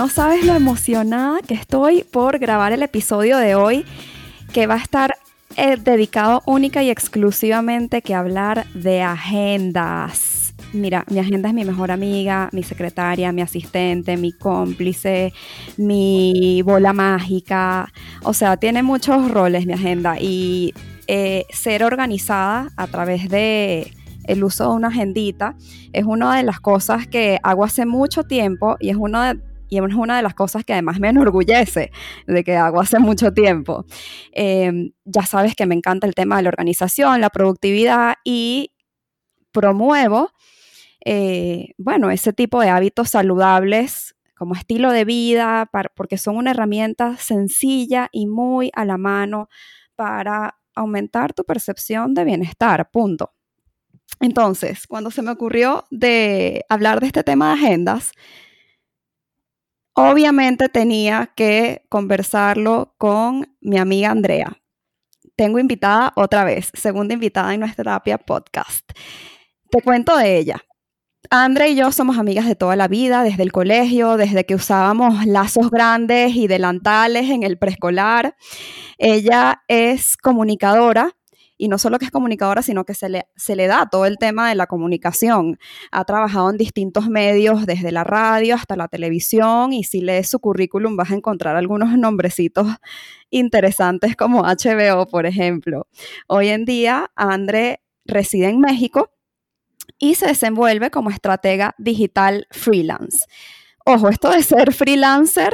No 0.00 0.08
sabes 0.08 0.46
lo 0.46 0.54
emocionada 0.54 1.40
que 1.46 1.52
estoy 1.52 2.04
por 2.04 2.38
grabar 2.38 2.72
el 2.72 2.82
episodio 2.82 3.36
de 3.36 3.54
hoy, 3.54 3.84
que 4.50 4.66
va 4.66 4.76
a 4.76 4.78
estar 4.78 5.14
eh, 5.58 5.76
dedicado 5.76 6.42
única 6.46 6.82
y 6.82 6.88
exclusivamente 6.88 8.00
que 8.00 8.14
hablar 8.14 8.66
de 8.72 9.02
agendas. 9.02 10.54
Mira, 10.72 11.04
mi 11.10 11.18
agenda 11.18 11.50
es 11.50 11.54
mi 11.54 11.66
mejor 11.66 11.90
amiga, 11.90 12.48
mi 12.52 12.62
secretaria, 12.62 13.30
mi 13.32 13.42
asistente, 13.42 14.16
mi 14.16 14.32
cómplice, 14.32 15.34
mi 15.76 16.62
bola 16.62 16.94
mágica. 16.94 17.92
O 18.22 18.32
sea, 18.32 18.56
tiene 18.56 18.82
muchos 18.82 19.30
roles 19.30 19.66
mi 19.66 19.74
agenda 19.74 20.18
y 20.18 20.72
eh, 21.08 21.44
ser 21.52 21.84
organizada 21.84 22.70
a 22.78 22.86
través 22.86 23.28
de 23.28 23.92
el 24.24 24.44
uso 24.44 24.70
de 24.70 24.76
una 24.76 24.88
agendita 24.88 25.56
es 25.92 26.04
una 26.04 26.36
de 26.36 26.44
las 26.44 26.60
cosas 26.60 27.06
que 27.06 27.38
hago 27.42 27.64
hace 27.64 27.84
mucho 27.84 28.22
tiempo 28.22 28.76
y 28.78 28.90
es 28.90 28.96
uno 28.96 29.20
de, 29.22 29.49
y 29.70 29.78
es 29.78 29.94
una 29.94 30.16
de 30.16 30.22
las 30.22 30.34
cosas 30.34 30.64
que 30.64 30.72
además 30.74 31.00
me 31.00 31.08
enorgullece 31.08 31.92
de 32.26 32.44
que 32.44 32.56
hago 32.56 32.80
hace 32.80 32.98
mucho 32.98 33.32
tiempo. 33.32 33.86
Em, 34.32 34.92
ya 35.04 35.22
sabes 35.24 35.54
que 35.54 35.64
me 35.66 35.74
encanta 35.74 36.06
el 36.06 36.14
tema 36.14 36.36
de 36.36 36.42
la 36.42 36.48
organización, 36.50 37.20
la 37.20 37.30
productividad 37.30 38.16
y 38.24 38.72
promuevo, 39.52 40.32
eh, 41.04 41.72
bueno, 41.78 42.10
ese 42.10 42.32
tipo 42.32 42.60
de 42.60 42.68
hábitos 42.68 43.10
saludables 43.10 44.16
como 44.34 44.54
estilo 44.54 44.90
de 44.90 45.04
vida, 45.04 45.70
porque 45.94 46.16
son 46.16 46.36
una 46.36 46.52
herramienta 46.52 47.16
sencilla 47.18 48.08
y 48.10 48.26
muy 48.26 48.70
a 48.74 48.84
la 48.84 48.96
mano 48.96 49.48
para 49.96 50.58
aumentar 50.74 51.34
tu 51.34 51.44
percepción 51.44 52.14
de 52.14 52.24
bienestar, 52.24 52.90
punto. 52.90 53.34
Entonces, 54.18 54.86
cuando 54.86 55.10
se 55.10 55.22
me 55.22 55.30
ocurrió 55.30 55.84
de 55.90 56.64
hablar 56.68 57.00
de 57.00 57.06
este 57.06 57.22
tema 57.22 57.48
de 57.48 57.60
agendas, 57.60 58.12
obviamente 60.02 60.68
tenía 60.68 61.32
que 61.34 61.84
conversarlo 61.88 62.94
con 62.98 63.56
mi 63.60 63.78
amiga 63.78 64.10
Andrea. 64.10 64.56
Tengo 65.36 65.58
invitada 65.58 66.12
otra 66.16 66.44
vez, 66.44 66.70
segunda 66.74 67.14
invitada 67.14 67.54
en 67.54 67.60
nuestra 67.60 67.84
terapia 67.84 68.18
podcast. 68.18 68.90
Te 69.70 69.82
cuento 69.82 70.16
de 70.16 70.36
ella. 70.38 70.62
Andrea 71.28 71.68
y 71.68 71.76
yo 71.76 71.92
somos 71.92 72.18
amigas 72.18 72.46
de 72.46 72.56
toda 72.56 72.74
la 72.76 72.88
vida, 72.88 73.22
desde 73.22 73.42
el 73.42 73.52
colegio, 73.52 74.16
desde 74.16 74.44
que 74.44 74.54
usábamos 74.54 75.26
lazos 75.26 75.70
grandes 75.70 76.34
y 76.34 76.48
delantales 76.48 77.30
en 77.30 77.42
el 77.42 77.56
preescolar. 77.56 78.34
Ella 78.98 79.62
es 79.68 80.16
comunicadora, 80.16 81.16
y 81.60 81.68
no 81.68 81.76
solo 81.76 81.98
que 81.98 82.06
es 82.06 82.10
comunicadora, 82.10 82.62
sino 82.62 82.86
que 82.86 82.94
se 82.94 83.10
le, 83.10 83.26
se 83.36 83.54
le 83.54 83.66
da 83.66 83.86
todo 83.90 84.06
el 84.06 84.16
tema 84.16 84.48
de 84.48 84.54
la 84.54 84.66
comunicación. 84.66 85.58
Ha 85.92 86.06
trabajado 86.06 86.48
en 86.48 86.56
distintos 86.56 87.10
medios, 87.10 87.66
desde 87.66 87.92
la 87.92 88.02
radio 88.02 88.54
hasta 88.54 88.76
la 88.76 88.88
televisión, 88.88 89.74
y 89.74 89.84
si 89.84 90.00
lees 90.00 90.30
su 90.30 90.38
currículum 90.40 90.96
vas 90.96 91.10
a 91.10 91.16
encontrar 91.16 91.56
algunos 91.56 91.98
nombrecitos 91.98 92.66
interesantes 93.28 94.16
como 94.16 94.42
HBO, 94.44 95.04
por 95.06 95.26
ejemplo. 95.26 95.86
Hoy 96.28 96.48
en 96.48 96.64
día, 96.64 97.10
André 97.14 97.82
reside 98.06 98.48
en 98.48 98.60
México 98.60 99.10
y 99.98 100.14
se 100.14 100.28
desenvuelve 100.28 100.90
como 100.90 101.10
estratega 101.10 101.74
digital 101.76 102.46
freelance. 102.50 103.26
Ojo, 103.84 104.08
esto 104.08 104.30
de 104.30 104.42
ser 104.42 104.72
freelancer, 104.72 105.52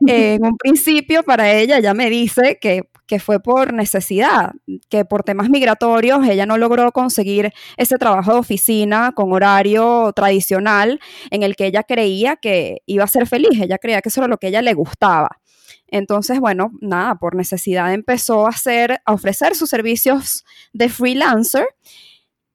en 0.04 0.44
un 0.44 0.56
principio 0.56 1.22
para 1.22 1.52
ella, 1.52 1.78
ya 1.78 1.94
me 1.94 2.10
dice 2.10 2.58
que 2.60 2.88
que 3.08 3.18
fue 3.18 3.40
por 3.40 3.72
necesidad, 3.72 4.52
que 4.88 5.04
por 5.04 5.24
temas 5.24 5.48
migratorios 5.48 6.28
ella 6.28 6.46
no 6.46 6.58
logró 6.58 6.92
conseguir 6.92 7.52
ese 7.76 7.96
trabajo 7.96 8.34
de 8.34 8.38
oficina 8.38 9.12
con 9.12 9.32
horario 9.32 10.12
tradicional 10.14 11.00
en 11.30 11.42
el 11.42 11.56
que 11.56 11.66
ella 11.66 11.82
creía 11.82 12.36
que 12.36 12.82
iba 12.86 13.02
a 13.02 13.08
ser 13.08 13.26
feliz, 13.26 13.58
ella 13.60 13.78
creía 13.78 14.02
que 14.02 14.10
eso 14.10 14.20
era 14.20 14.28
lo 14.28 14.36
que 14.36 14.48
ella 14.48 14.62
le 14.62 14.74
gustaba. 14.74 15.40
Entonces, 15.88 16.38
bueno, 16.38 16.70
nada, 16.80 17.14
por 17.14 17.34
necesidad 17.34 17.92
empezó 17.94 18.46
a 18.46 18.50
hacer, 18.50 19.00
a 19.06 19.14
ofrecer 19.14 19.54
sus 19.54 19.70
servicios 19.70 20.44
de 20.74 20.90
freelancer 20.90 21.66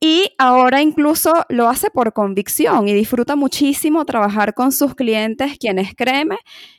y 0.06 0.34
ahora 0.38 0.82
incluso 0.82 1.46
lo 1.48 1.70
hace 1.70 1.90
por 1.90 2.12
convicción 2.12 2.90
y 2.90 2.94
disfruta 2.94 3.38
muchísimo 3.38 4.04
trabajar 4.04 4.54
con 4.54 4.74
sus 4.74 4.96
clientes, 4.96 5.58
quienes 5.58 5.96
créeme 5.96 6.36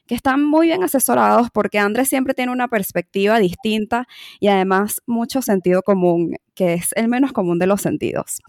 que 0.07 0.15
están 0.15 0.45
muy 0.45 0.67
bien 0.67 0.83
asesorados 0.83 1.49
porque 1.51 1.79
Andrés 1.79 2.11
siempre 2.11 2.35
tiene 2.35 2.53
una 2.53 2.69
perspectiva 2.69 3.39
distinta 3.39 4.07
y 4.41 4.49
además 4.49 5.01
mucho 5.07 5.41
sentido 5.41 5.81
común, 5.81 6.37
que 6.55 6.75
es 6.75 6.91
el 6.97 7.09
menos 7.09 7.33
común 7.33 7.59
de 7.59 7.67
los 7.67 7.81
sentidos. 7.81 8.43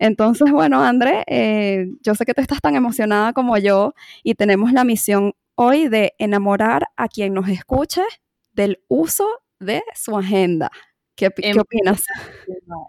Entonces, 0.00 0.50
bueno, 0.50 0.82
André, 0.82 1.22
eh, 1.28 1.86
yo 2.02 2.16
sé 2.16 2.26
que 2.26 2.34
tú 2.34 2.40
estás 2.40 2.60
tan 2.60 2.74
emocionada 2.74 3.32
como 3.32 3.56
yo 3.58 3.94
y 4.24 4.34
tenemos 4.34 4.72
la 4.72 4.82
misión 4.82 5.34
hoy 5.54 5.86
de 5.86 6.14
enamorar 6.18 6.88
a 6.96 7.06
quien 7.06 7.32
nos 7.32 7.48
escuche 7.48 8.02
del 8.52 8.80
uso 8.88 9.28
de 9.60 9.84
su 9.94 10.18
agenda. 10.18 10.72
¿Qué, 11.16 11.28
opinas? 11.28 12.04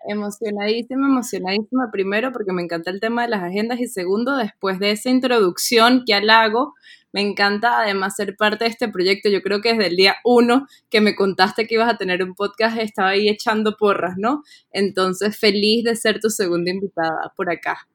Emocionadísima, 0.05 1.07
emocionadísima. 1.07 1.89
Primero, 1.93 2.33
porque 2.33 2.51
me 2.51 2.61
encanta 2.61 2.91
el 2.91 2.99
tema 2.99 3.21
de 3.21 3.29
las 3.29 3.41
agendas. 3.41 3.79
Y 3.79 3.87
segundo, 3.87 4.35
después 4.35 4.79
de 4.79 4.91
esa 4.91 5.09
introducción 5.09 6.03
que 6.05 6.13
hago, 6.13 6.73
me 7.13 7.21
encanta 7.21 7.79
además 7.79 8.17
ser 8.17 8.35
parte 8.35 8.65
de 8.65 8.69
este 8.69 8.89
proyecto. 8.89 9.29
Yo 9.29 9.41
creo 9.41 9.61
que 9.61 9.69
desde 9.69 9.87
el 9.87 9.95
día 9.95 10.17
uno 10.25 10.67
que 10.89 10.99
me 10.99 11.15
contaste 11.15 11.67
que 11.67 11.75
ibas 11.75 11.89
a 11.89 11.97
tener 11.97 12.21
un 12.21 12.35
podcast, 12.35 12.77
estaba 12.77 13.09
ahí 13.09 13.29
echando 13.29 13.77
porras, 13.77 14.15
¿no? 14.17 14.43
Entonces, 14.71 15.37
feliz 15.37 15.85
de 15.85 15.95
ser 15.95 16.19
tu 16.19 16.29
segunda 16.29 16.69
invitada 16.69 17.31
por 17.37 17.49
acá. 17.49 17.87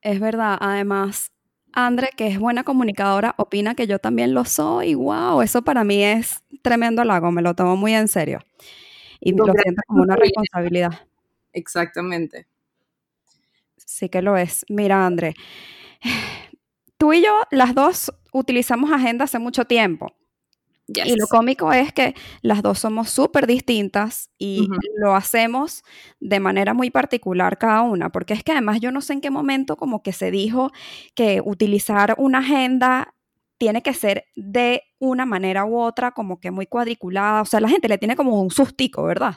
Es 0.00 0.18
verdad, 0.18 0.56
además, 0.60 1.30
Andre, 1.74 2.08
que 2.16 2.28
es 2.28 2.38
buena 2.38 2.64
comunicadora, 2.64 3.34
opina 3.36 3.74
que 3.74 3.86
yo 3.86 3.98
también 3.98 4.32
lo 4.32 4.46
soy. 4.46 4.94
Wow, 4.94 5.42
eso 5.42 5.60
para 5.60 5.84
mí 5.84 6.02
es 6.02 6.42
tremendo 6.62 7.02
halago, 7.02 7.30
me 7.30 7.42
lo 7.42 7.54
tomo 7.54 7.76
muy 7.76 7.92
en 7.92 8.08
serio 8.08 8.40
y 9.24 9.32
lo 9.32 9.46
siento 9.46 9.82
como 9.86 10.02
una 10.02 10.16
responsabilidad. 10.16 11.06
Exactamente. 11.52 12.46
Sí 13.76 14.08
que 14.08 14.22
lo 14.22 14.36
es. 14.36 14.64
Mira, 14.68 15.06
André, 15.06 15.34
tú 16.98 17.12
y 17.12 17.22
yo, 17.22 17.42
las 17.50 17.74
dos 17.74 18.12
utilizamos 18.32 18.92
agenda 18.92 19.24
hace 19.24 19.38
mucho 19.38 19.64
tiempo. 19.64 20.12
Y 20.86 21.16
lo 21.16 21.26
cómico 21.28 21.72
es 21.72 21.94
que 21.94 22.14
las 22.42 22.60
dos 22.60 22.78
somos 22.80 23.08
súper 23.08 23.46
distintas 23.46 24.28
y 24.36 24.68
lo 24.98 25.14
hacemos 25.14 25.82
de 26.20 26.40
manera 26.40 26.74
muy 26.74 26.90
particular 26.90 27.56
cada 27.56 27.80
una, 27.80 28.10
porque 28.10 28.34
es 28.34 28.44
que 28.44 28.52
además 28.52 28.80
yo 28.80 28.90
no 28.92 29.00
sé 29.00 29.14
en 29.14 29.22
qué 29.22 29.30
momento 29.30 29.76
como 29.76 30.02
que 30.02 30.12
se 30.12 30.30
dijo 30.30 30.72
que 31.14 31.40
utilizar 31.42 32.14
una 32.18 32.40
agenda 32.40 33.14
tiene 33.58 33.82
que 33.82 33.94
ser 33.94 34.24
de 34.34 34.82
una 34.98 35.26
manera 35.26 35.64
u 35.64 35.78
otra, 35.78 36.12
como 36.12 36.40
que 36.40 36.50
muy 36.50 36.66
cuadriculada. 36.66 37.42
O 37.42 37.46
sea, 37.46 37.60
la 37.60 37.68
gente 37.68 37.88
le 37.88 37.98
tiene 37.98 38.16
como 38.16 38.40
un 38.40 38.50
sustico, 38.50 39.04
¿verdad? 39.04 39.36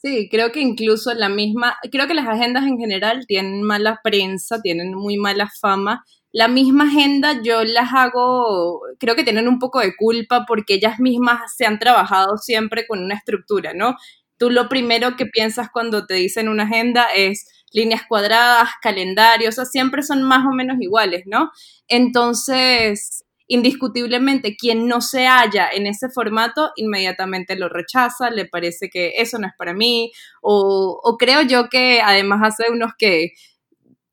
Sí, 0.00 0.28
creo 0.30 0.52
que 0.52 0.60
incluso 0.60 1.12
la 1.14 1.28
misma, 1.28 1.76
creo 1.90 2.06
que 2.06 2.14
las 2.14 2.28
agendas 2.28 2.64
en 2.64 2.78
general 2.78 3.26
tienen 3.26 3.62
mala 3.62 4.00
prensa, 4.02 4.60
tienen 4.62 4.94
muy 4.94 5.16
mala 5.16 5.50
fama. 5.60 6.04
La 6.30 6.46
misma 6.46 6.84
agenda 6.84 7.42
yo 7.42 7.64
las 7.64 7.92
hago, 7.92 8.80
creo 9.00 9.16
que 9.16 9.24
tienen 9.24 9.48
un 9.48 9.58
poco 9.58 9.80
de 9.80 9.96
culpa 9.96 10.44
porque 10.46 10.74
ellas 10.74 11.00
mismas 11.00 11.40
se 11.56 11.66
han 11.66 11.78
trabajado 11.80 12.36
siempre 12.36 12.86
con 12.86 13.02
una 13.02 13.14
estructura, 13.16 13.72
¿no? 13.74 13.96
Tú 14.36 14.50
lo 14.50 14.68
primero 14.68 15.16
que 15.16 15.26
piensas 15.26 15.68
cuando 15.72 16.06
te 16.06 16.14
dicen 16.14 16.48
una 16.48 16.62
agenda 16.64 17.06
es 17.16 17.46
líneas 17.72 18.02
cuadradas, 18.08 18.70
calendarios, 18.82 19.54
o 19.54 19.56
sea, 19.56 19.64
siempre 19.64 20.02
son 20.02 20.22
más 20.22 20.44
o 20.46 20.52
menos 20.54 20.76
iguales, 20.80 21.24
¿no? 21.26 21.50
Entonces, 21.86 23.24
indiscutiblemente 23.46 24.56
quien 24.56 24.86
no 24.86 25.00
se 25.00 25.26
halla 25.26 25.68
en 25.72 25.86
ese 25.86 26.08
formato 26.10 26.70
inmediatamente 26.76 27.56
lo 27.56 27.68
rechaza, 27.68 28.30
le 28.30 28.44
parece 28.44 28.90
que 28.90 29.14
eso 29.16 29.38
no 29.38 29.46
es 29.46 29.54
para 29.58 29.74
mí, 29.74 30.12
o, 30.42 31.00
o 31.02 31.16
creo 31.16 31.42
yo 31.42 31.68
que 31.68 32.00
además 32.02 32.40
hace 32.42 32.70
unos 32.70 32.92
que 32.98 33.32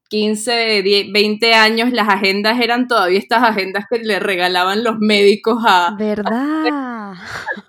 15, 0.09 0.83
10, 0.83 1.11
20 1.11 1.53
años 1.53 1.91
las 1.91 2.07
agendas 2.07 2.59
eran 2.61 2.87
todavía 2.87 3.19
estas 3.19 3.43
agendas 3.43 3.85
que 3.89 3.99
le 3.99 4.19
regalaban 4.19 4.83
los 4.83 4.97
médicos 4.99 5.63
a... 5.67 5.95
¿Verdad? 5.99 7.13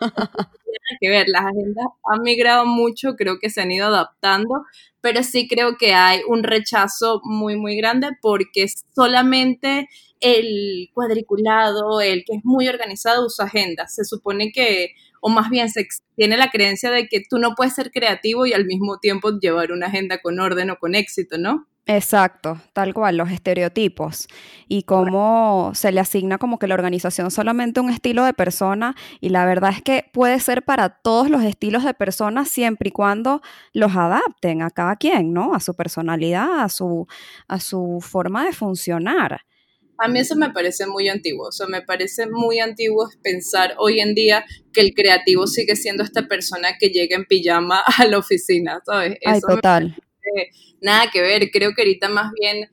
que 1.01 1.09
ver, 1.09 1.27
las 1.29 1.47
agendas 1.47 1.87
han 2.05 2.23
migrado 2.23 2.67
mucho, 2.67 3.17
creo 3.17 3.39
que 3.41 3.51
se 3.51 3.63
han 3.63 3.73
ido 3.73 3.87
adaptando, 3.87 4.65
pero 5.07 5.23
sí 5.23 5.47
creo 5.47 5.77
que 5.77 5.95
hay 5.95 6.23
un 6.27 6.43
rechazo 6.43 7.21
muy, 7.23 7.55
muy 7.55 7.77
grande 7.77 8.09
porque 8.21 8.67
solamente 8.93 9.89
el 10.19 10.91
cuadriculado, 10.95 12.01
el 12.01 12.25
que 12.25 12.39
es 12.39 12.45
muy 12.45 12.67
organizado, 12.67 13.25
usa 13.25 13.45
agendas. 13.45 13.95
Se 13.95 14.05
supone 14.05 14.51
que, 14.51 14.89
o 15.21 15.29
más 15.29 15.49
bien 15.49 15.71
se 15.71 15.87
tiene 16.17 16.37
la 16.37 16.51
creencia 16.51 16.91
de 16.91 17.07
que 17.07 17.23
tú 17.31 17.39
no 17.39 17.55
puedes 17.55 17.77
ser 17.77 17.93
creativo 17.93 18.47
y 18.47 18.53
al 18.53 18.65
mismo 18.65 18.99
tiempo 18.99 19.31
llevar 19.39 19.71
una 19.71 19.87
agenda 19.87 20.19
con 20.19 20.41
orden 20.41 20.71
o 20.71 20.77
con 20.77 20.97
éxito, 20.97 21.39
¿no? 21.39 21.69
Exacto, 21.89 22.61
tal 22.73 22.93
cual, 22.93 23.17
los 23.17 23.31
estereotipos 23.31 24.27
y 24.67 24.83
cómo 24.83 25.71
se 25.73 25.93
le 25.93 26.01
asigna 26.01 26.37
como 26.37 26.59
que 26.59 26.67
la 26.67 26.75
organización 26.75 27.31
solamente 27.31 27.79
un 27.79 27.91
estilo 27.91 28.25
de 28.25 28.35
persona 28.35 28.97
y 29.21 29.29
la 29.29 29.47
verdad 29.47 29.71
es 29.73 29.83
que 29.83 30.05
puede 30.13 30.41
ser 30.41 30.65
para 30.65 30.89
todos 30.89 31.31
los 31.31 31.45
estilos 31.45 31.85
de 31.85 31.95
personas 31.95 32.49
siempre 32.49 32.89
y 32.89 32.91
cuando 32.91 33.41
los 33.73 33.95
adapten 33.95 34.63
a 34.63 34.71
cada 34.71 34.97
quien, 34.97 35.33
¿no? 35.33 35.55
A 35.55 35.61
su 35.61 35.75
personalidad, 35.75 36.59
a 36.59 36.69
su, 36.69 37.07
a 37.47 37.61
su 37.61 38.01
forma 38.03 38.45
de 38.45 38.53
funcionar. 38.53 39.43
A 39.99 40.09
mí 40.09 40.19
eso 40.19 40.35
me 40.35 40.51
parece 40.51 40.87
muy 40.87 41.09
antiguo, 41.09 41.47
o 41.49 41.53
sea, 41.53 41.69
me 41.69 41.83
parece 41.83 42.27
muy 42.29 42.59
antiguo 42.59 43.09
pensar 43.23 43.75
hoy 43.79 44.01
en 44.01 44.17
día 44.17 44.45
que 44.73 44.81
el 44.81 44.93
creativo 44.93 45.47
sigue 45.47 45.77
siendo 45.77 46.03
esta 46.03 46.27
persona 46.27 46.71
que 46.81 46.89
llega 46.89 47.15
en 47.15 47.27
pijama 47.27 47.85
a 47.99 48.07
la 48.07 48.19
oficina, 48.19 48.83
¿sabes? 48.85 49.19
Ay, 49.25 49.41
total 49.41 49.97
nada 50.81 51.11
que 51.11 51.23
ver. 51.23 51.51
Creo 51.51 51.73
que 51.75 51.83
ahorita 51.83 52.09
más 52.09 52.33
bien 52.39 52.69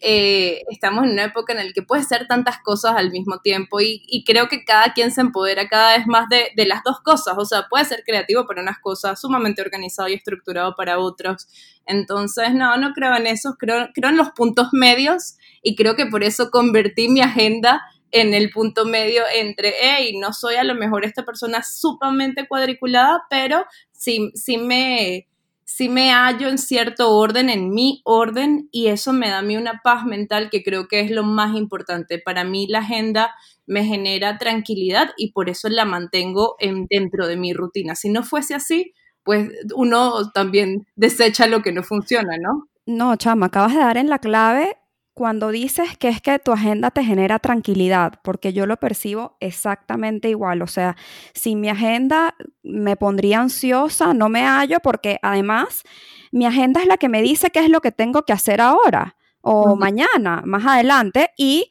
eh, 0.00 0.62
estamos 0.70 1.04
en 1.04 1.12
una 1.12 1.24
época 1.24 1.52
en 1.52 1.66
la 1.66 1.72
que 1.72 1.82
puedes 1.82 2.04
hacer 2.04 2.26
tantas 2.26 2.58
cosas 2.60 2.96
al 2.96 3.10
mismo 3.10 3.40
tiempo 3.40 3.80
y, 3.80 4.24
creo 4.26 4.48
que 4.48 4.64
cada 4.64 4.92
quien 4.92 5.10
se 5.10 5.22
empodera 5.22 5.68
cada 5.68 5.96
vez 5.96 6.06
más 6.06 6.28
de, 6.28 6.66
las 6.66 6.82
dos 6.84 7.00
cosas. 7.00 7.34
O 7.38 7.44
sea, 7.44 7.66
puede 7.68 7.84
ser 7.86 8.02
creativo 8.04 8.46
para 8.46 8.62
unas 8.62 8.78
cosas, 8.78 9.20
sumamente 9.20 9.62
organizado 9.62 10.08
y 10.08 10.14
estructurado 10.14 10.74
para 10.76 10.98
otros. 10.98 11.48
Entonces, 11.86 12.54
no, 12.54 12.76
no 12.76 12.92
creo 12.92 13.14
en 13.16 13.26
eso, 13.26 13.56
creo, 13.58 13.88
creo 13.94 14.10
en 14.10 14.16
los 14.16 14.30
puntos 14.30 14.68
medios 14.72 15.36
y 15.62 15.76
creo 15.76 15.96
que 15.96 16.06
por 16.06 16.22
eso 16.24 16.50
convertí 16.50 17.08
mi 17.08 17.20
agenda 17.20 17.82
en 18.12 18.34
el 18.34 18.50
punto 18.50 18.84
medio 18.84 19.22
entre, 19.34 19.74
hey, 19.80 20.16
no 20.18 20.32
soy 20.32 20.56
a 20.56 20.64
lo 20.64 20.74
mejor 20.74 21.04
esta 21.04 21.24
persona 21.24 21.62
sumamente 21.62 22.46
cuadriculada, 22.46 23.24
pero 23.28 23.64
sí, 23.92 24.30
sí 24.34 24.58
me 24.58 25.26
sí 25.66 25.88
me 25.88 26.12
hallo 26.12 26.48
en 26.48 26.58
cierto 26.58 27.10
orden, 27.10 27.50
en 27.50 27.70
mi 27.70 28.00
orden, 28.04 28.68
y 28.70 28.86
eso 28.86 29.12
me 29.12 29.28
da 29.28 29.38
a 29.38 29.42
mí 29.42 29.56
una 29.56 29.82
paz 29.82 30.06
mental 30.06 30.48
que 30.48 30.62
creo 30.62 30.86
que 30.88 31.00
es 31.00 31.10
lo 31.10 31.24
más 31.24 31.56
importante. 31.56 32.18
Para 32.18 32.44
mí 32.44 32.66
la 32.68 32.78
agenda 32.78 33.34
me 33.66 33.84
genera 33.84 34.38
tranquilidad 34.38 35.10
y 35.18 35.32
por 35.32 35.50
eso 35.50 35.68
la 35.68 35.84
mantengo 35.84 36.54
en, 36.60 36.86
dentro 36.88 37.26
de 37.26 37.36
mi 37.36 37.52
rutina. 37.52 37.96
Si 37.96 38.08
no 38.08 38.22
fuese 38.22 38.54
así, 38.54 38.94
pues 39.24 39.50
uno 39.74 40.30
también 40.30 40.86
desecha 40.94 41.48
lo 41.48 41.62
que 41.62 41.72
no 41.72 41.82
funciona, 41.82 42.38
¿no? 42.38 42.68
No, 42.86 43.16
chama, 43.16 43.46
acabas 43.46 43.74
de 43.74 43.80
dar 43.80 43.96
en 43.96 44.08
la 44.08 44.20
clave 44.20 44.78
cuando 45.16 45.48
dices 45.48 45.96
que 45.96 46.08
es 46.08 46.20
que 46.20 46.38
tu 46.38 46.52
agenda 46.52 46.90
te 46.90 47.02
genera 47.02 47.38
tranquilidad, 47.38 48.20
porque 48.22 48.52
yo 48.52 48.66
lo 48.66 48.76
percibo 48.76 49.38
exactamente 49.40 50.28
igual, 50.28 50.60
o 50.60 50.66
sea, 50.66 50.94
si 51.32 51.56
mi 51.56 51.70
agenda 51.70 52.34
me 52.62 52.96
pondría 52.96 53.40
ansiosa, 53.40 54.12
no 54.12 54.28
me 54.28 54.42
hallo, 54.42 54.78
porque 54.80 55.18
además 55.22 55.84
mi 56.32 56.44
agenda 56.44 56.82
es 56.82 56.86
la 56.86 56.98
que 56.98 57.08
me 57.08 57.22
dice 57.22 57.48
qué 57.48 57.60
es 57.60 57.70
lo 57.70 57.80
que 57.80 57.92
tengo 57.92 58.24
que 58.24 58.34
hacer 58.34 58.60
ahora 58.60 59.16
o 59.40 59.74
mañana, 59.74 60.42
más 60.44 60.66
adelante, 60.66 61.30
y 61.38 61.70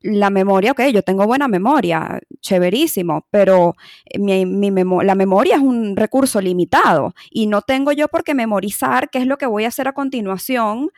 la 0.00 0.30
memoria, 0.30 0.72
ok, 0.72 0.80
yo 0.90 1.02
tengo 1.02 1.26
buena 1.26 1.48
memoria, 1.48 2.18
chéverísimo, 2.40 3.26
pero 3.30 3.76
mi, 4.18 4.70
la 5.04 5.14
memoria 5.14 5.56
es 5.56 5.62
un 5.62 5.96
recurso 5.96 6.40
limitado 6.40 7.12
y 7.30 7.46
no 7.46 7.60
tengo 7.60 7.92
yo 7.92 8.08
por 8.08 8.24
qué 8.24 8.34
memorizar 8.34 9.10
qué 9.10 9.18
es 9.18 9.26
lo 9.26 9.36
que 9.36 9.44
voy 9.44 9.66
a 9.66 9.68
hacer 9.68 9.86
a 9.86 9.92
continuación 9.92 10.88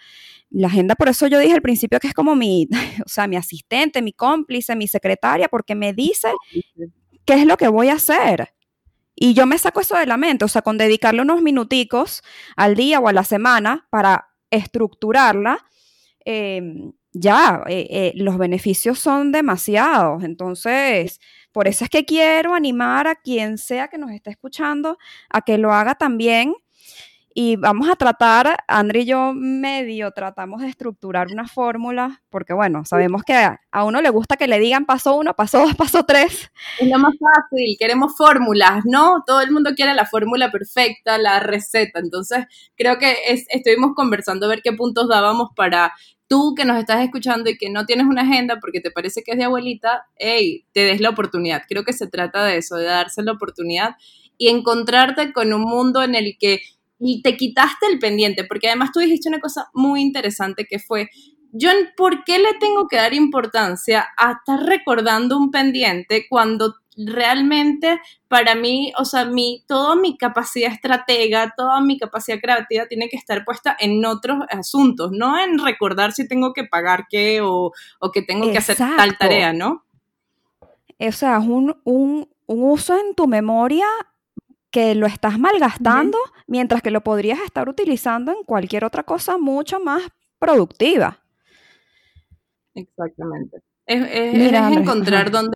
la 0.52 0.68
agenda, 0.68 0.94
por 0.94 1.08
eso 1.08 1.26
yo 1.26 1.38
dije 1.38 1.54
al 1.54 1.62
principio 1.62 1.98
que 1.98 2.08
es 2.08 2.14
como 2.14 2.36
mi, 2.36 2.68
o 3.04 3.08
sea, 3.08 3.26
mi 3.26 3.36
asistente, 3.36 4.02
mi 4.02 4.12
cómplice, 4.12 4.76
mi 4.76 4.86
secretaria, 4.86 5.48
porque 5.48 5.74
me 5.74 5.92
dice 5.92 6.32
qué 7.24 7.34
es 7.34 7.46
lo 7.46 7.56
que 7.56 7.68
voy 7.68 7.88
a 7.88 7.94
hacer. 7.94 8.52
Y 9.14 9.34
yo 9.34 9.46
me 9.46 9.58
saco 9.58 9.80
eso 9.80 9.96
de 9.96 10.06
la 10.06 10.16
mente, 10.16 10.44
o 10.44 10.48
sea, 10.48 10.62
con 10.62 10.78
dedicarle 10.78 11.22
unos 11.22 11.42
minuticos 11.42 12.22
al 12.56 12.74
día 12.74 12.98
o 12.98 13.08
a 13.08 13.12
la 13.12 13.24
semana 13.24 13.86
para 13.90 14.28
estructurarla, 14.50 15.58
em, 16.24 16.92
ya, 17.12 17.62
eh, 17.68 17.86
eh, 17.90 18.12
los 18.16 18.38
beneficios 18.38 18.98
son 18.98 19.32
demasiados. 19.32 20.24
Entonces, 20.24 21.20
por 21.52 21.68
eso 21.68 21.84
es 21.84 21.90
que 21.90 22.04
quiero 22.04 22.54
animar 22.54 23.06
a 23.06 23.14
quien 23.14 23.58
sea 23.58 23.88
que 23.88 23.98
nos 23.98 24.10
esté 24.10 24.30
escuchando 24.30 24.98
a 25.28 25.42
que 25.42 25.58
lo 25.58 25.72
haga 25.72 25.94
también 25.94 26.54
y 27.34 27.56
vamos 27.56 27.88
a 27.88 27.96
tratar, 27.96 28.56
André 28.68 29.00
y 29.00 29.06
yo 29.06 29.32
medio 29.34 30.10
tratamos 30.10 30.60
de 30.60 30.68
estructurar 30.68 31.28
una 31.28 31.48
fórmula, 31.48 32.22
porque 32.30 32.52
bueno, 32.52 32.84
sabemos 32.84 33.22
que 33.22 33.34
a 33.34 33.84
uno 33.84 34.00
le 34.00 34.10
gusta 34.10 34.36
que 34.36 34.48
le 34.48 34.58
digan 34.58 34.84
paso 34.84 35.16
uno, 35.16 35.34
paso 35.34 35.60
dos, 35.60 35.74
paso 35.76 36.04
tres. 36.04 36.50
Es 36.78 36.88
lo 36.88 36.98
más 36.98 37.14
fácil, 37.18 37.76
queremos 37.78 38.16
fórmulas, 38.16 38.84
¿no? 38.84 39.22
Todo 39.26 39.40
el 39.40 39.50
mundo 39.50 39.70
quiere 39.74 39.94
la 39.94 40.06
fórmula 40.06 40.50
perfecta, 40.50 41.18
la 41.18 41.40
receta. 41.40 42.00
Entonces, 42.00 42.46
creo 42.76 42.98
que 42.98 43.16
estuvimos 43.26 43.92
conversando 43.94 44.46
a 44.46 44.50
ver 44.50 44.62
qué 44.62 44.72
puntos 44.72 45.08
dábamos 45.08 45.50
para 45.56 45.92
tú 46.28 46.54
que 46.56 46.64
nos 46.64 46.78
estás 46.78 47.02
escuchando 47.02 47.50
y 47.50 47.58
que 47.58 47.68
no 47.68 47.84
tienes 47.84 48.06
una 48.06 48.22
agenda 48.22 48.58
porque 48.58 48.80
te 48.80 48.90
parece 48.90 49.22
que 49.22 49.32
es 49.32 49.38
de 49.38 49.44
abuelita, 49.44 50.06
hey, 50.16 50.64
te 50.72 50.80
des 50.80 51.00
la 51.00 51.10
oportunidad. 51.10 51.62
Creo 51.68 51.84
que 51.84 51.92
se 51.92 52.06
trata 52.06 52.44
de 52.44 52.56
eso, 52.56 52.76
de 52.76 52.84
darse 52.84 53.22
la 53.22 53.32
oportunidad 53.32 53.96
y 54.38 54.48
encontrarte 54.48 55.32
con 55.32 55.52
un 55.52 55.60
mundo 55.60 56.02
en 56.02 56.14
el 56.14 56.36
que 56.38 56.62
y 57.04 57.20
te 57.20 57.36
quitaste 57.36 57.86
el 57.86 57.98
pendiente, 57.98 58.44
porque 58.44 58.68
además 58.68 58.90
tú 58.92 59.00
dijiste 59.00 59.28
una 59.28 59.40
cosa 59.40 59.68
muy 59.74 60.00
interesante 60.00 60.66
que 60.66 60.78
fue, 60.78 61.10
yo, 61.50 61.70
¿por 61.96 62.22
qué 62.24 62.38
le 62.38 62.54
tengo 62.54 62.86
que 62.86 62.96
dar 62.96 63.12
importancia 63.12 64.08
a 64.16 64.32
estar 64.32 64.64
recordando 64.64 65.36
un 65.36 65.50
pendiente 65.50 66.26
cuando 66.30 66.76
realmente 66.96 68.00
para 68.28 68.54
mí, 68.54 68.92
o 68.98 69.04
sea, 69.04 69.24
mi, 69.24 69.64
toda 69.66 69.96
mi 69.96 70.16
capacidad 70.16 70.72
estratega, 70.72 71.52
toda 71.56 71.80
mi 71.80 71.98
capacidad 71.98 72.38
creativa 72.40 72.86
tiene 72.86 73.08
que 73.08 73.16
estar 73.16 73.44
puesta 73.44 73.76
en 73.80 74.04
otros 74.04 74.44
asuntos, 74.50 75.10
no 75.12 75.38
en 75.38 75.58
recordar 75.58 76.12
si 76.12 76.28
tengo 76.28 76.52
que 76.52 76.64
pagar 76.64 77.06
qué 77.10 77.40
o, 77.42 77.72
que 78.12 78.22
tengo 78.22 78.50
que 78.52 78.58
hacer 78.58 78.76
tal 78.76 79.18
tarea, 79.18 79.52
¿no? 79.52 79.84
O 81.00 81.12
sea, 81.12 81.38
es 81.38 81.44
un, 81.48 81.76
un 81.84 82.28
uso 82.46 82.96
en 82.96 83.14
tu 83.16 83.26
memoria 83.26 83.86
que 84.72 84.94
lo 84.96 85.06
estás 85.06 85.38
malgastando 85.38 86.18
mientras 86.48 86.82
que 86.82 86.90
lo 86.90 87.02
podrías 87.02 87.38
estar 87.40 87.68
utilizando 87.68 88.32
en 88.32 88.42
cualquier 88.42 88.84
otra 88.84 89.04
cosa 89.04 89.38
mucho 89.38 89.78
más 89.78 90.02
productiva. 90.38 91.20
Exactamente. 92.74 93.58
Es, 93.86 94.02
encontrar 94.10 95.30
dónde... 95.30 95.52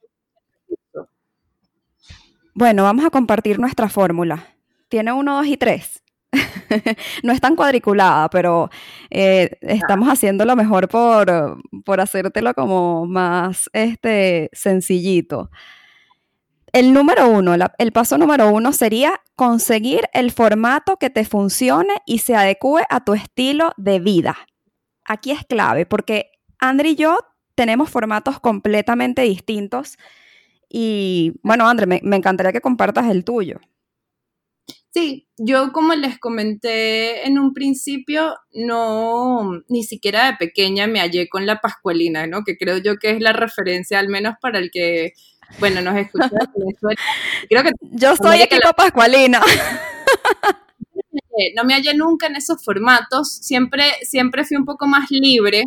Bueno, 2.55 2.85
vamos 2.85 3.05
a 3.05 3.11
compartir 3.11 3.59
nuestra 3.59 3.89
fórmula. 3.89 4.47
Tiene 4.89 5.13
uno, 5.13 5.37
dos 5.37 5.47
y 5.47 5.57
tres. 5.57 6.03
no 7.23 7.33
es 7.33 7.41
tan 7.41 7.57
cuadriculada, 7.57 8.29
pero 8.29 8.69
eh, 9.11 9.59
estamos 9.63 10.09
haciendo 10.09 10.45
lo 10.45 10.57
mejor 10.57 10.89
por, 10.89 11.59
por 11.85 12.01
hacértelo 12.01 12.53
como 12.55 13.07
más 13.07 13.71
este, 13.73 14.51
sencillito. 14.53 15.51
El 16.77 16.93
número 16.93 17.31
uno, 17.31 17.55
el 17.79 17.93
paso 17.93 18.19
número 18.19 18.51
uno 18.51 18.71
sería 18.71 19.23
conseguir 19.35 20.11
el 20.13 20.31
formato 20.31 20.99
que 20.99 21.09
te 21.09 21.25
funcione 21.25 21.95
y 22.05 22.19
se 22.19 22.37
adecue 22.37 22.83
a 22.91 23.03
tu 23.03 23.15
estilo 23.15 23.73
de 23.79 23.99
vida. 23.99 24.37
Aquí 25.03 25.31
es 25.31 25.47
clave 25.47 25.87
porque 25.87 26.33
André 26.59 26.91
y 26.91 26.97
yo 26.97 27.19
tenemos 27.55 27.89
formatos 27.89 28.41
completamente 28.41 29.23
distintos 29.23 29.97
y 30.69 31.33
bueno, 31.43 31.67
André, 31.67 31.87
me, 31.87 32.03
me 32.05 32.17
encantaría 32.17 32.53
que 32.53 32.61
compartas 32.61 33.09
el 33.09 33.25
tuyo. 33.25 33.59
Sí, 34.93 35.29
yo 35.39 35.73
como 35.73 35.95
les 35.95 36.19
comenté 36.19 37.27
en 37.27 37.39
un 37.39 37.55
principio, 37.55 38.35
no, 38.53 39.63
ni 39.69 39.83
siquiera 39.83 40.27
de 40.27 40.37
pequeña 40.39 40.87
me 40.87 41.01
hallé 41.01 41.29
con 41.29 41.47
la 41.47 41.61
Pascualina, 41.61 42.27
¿no? 42.27 42.45
Que 42.45 42.59
creo 42.59 42.79
yo 42.79 42.97
que 42.97 43.11
es 43.11 43.21
la 43.21 43.33
referencia, 43.33 43.99
al 43.99 44.09
menos 44.09 44.35
para 44.43 44.59
el 44.59 44.71
que 44.71 45.13
bueno, 45.59 45.81
nos 45.81 45.97
escuchas 45.97 46.31
Creo 47.49 47.63
que 47.63 47.73
yo 47.81 48.17
soy 48.17 48.43
equipo 48.43 48.73
Pascualina. 48.77 49.41
No 51.55 51.65
me 51.65 51.75
hallé 51.75 51.93
nunca 51.93 52.29
en 52.29 52.37
esos 52.37 52.65
formatos, 52.65 53.31
siempre, 53.31 53.93
siempre 54.01 54.47
fui 54.47 54.57
un 54.57 54.65
poco 54.65 54.87
más 54.87 55.11
libre, 55.11 55.65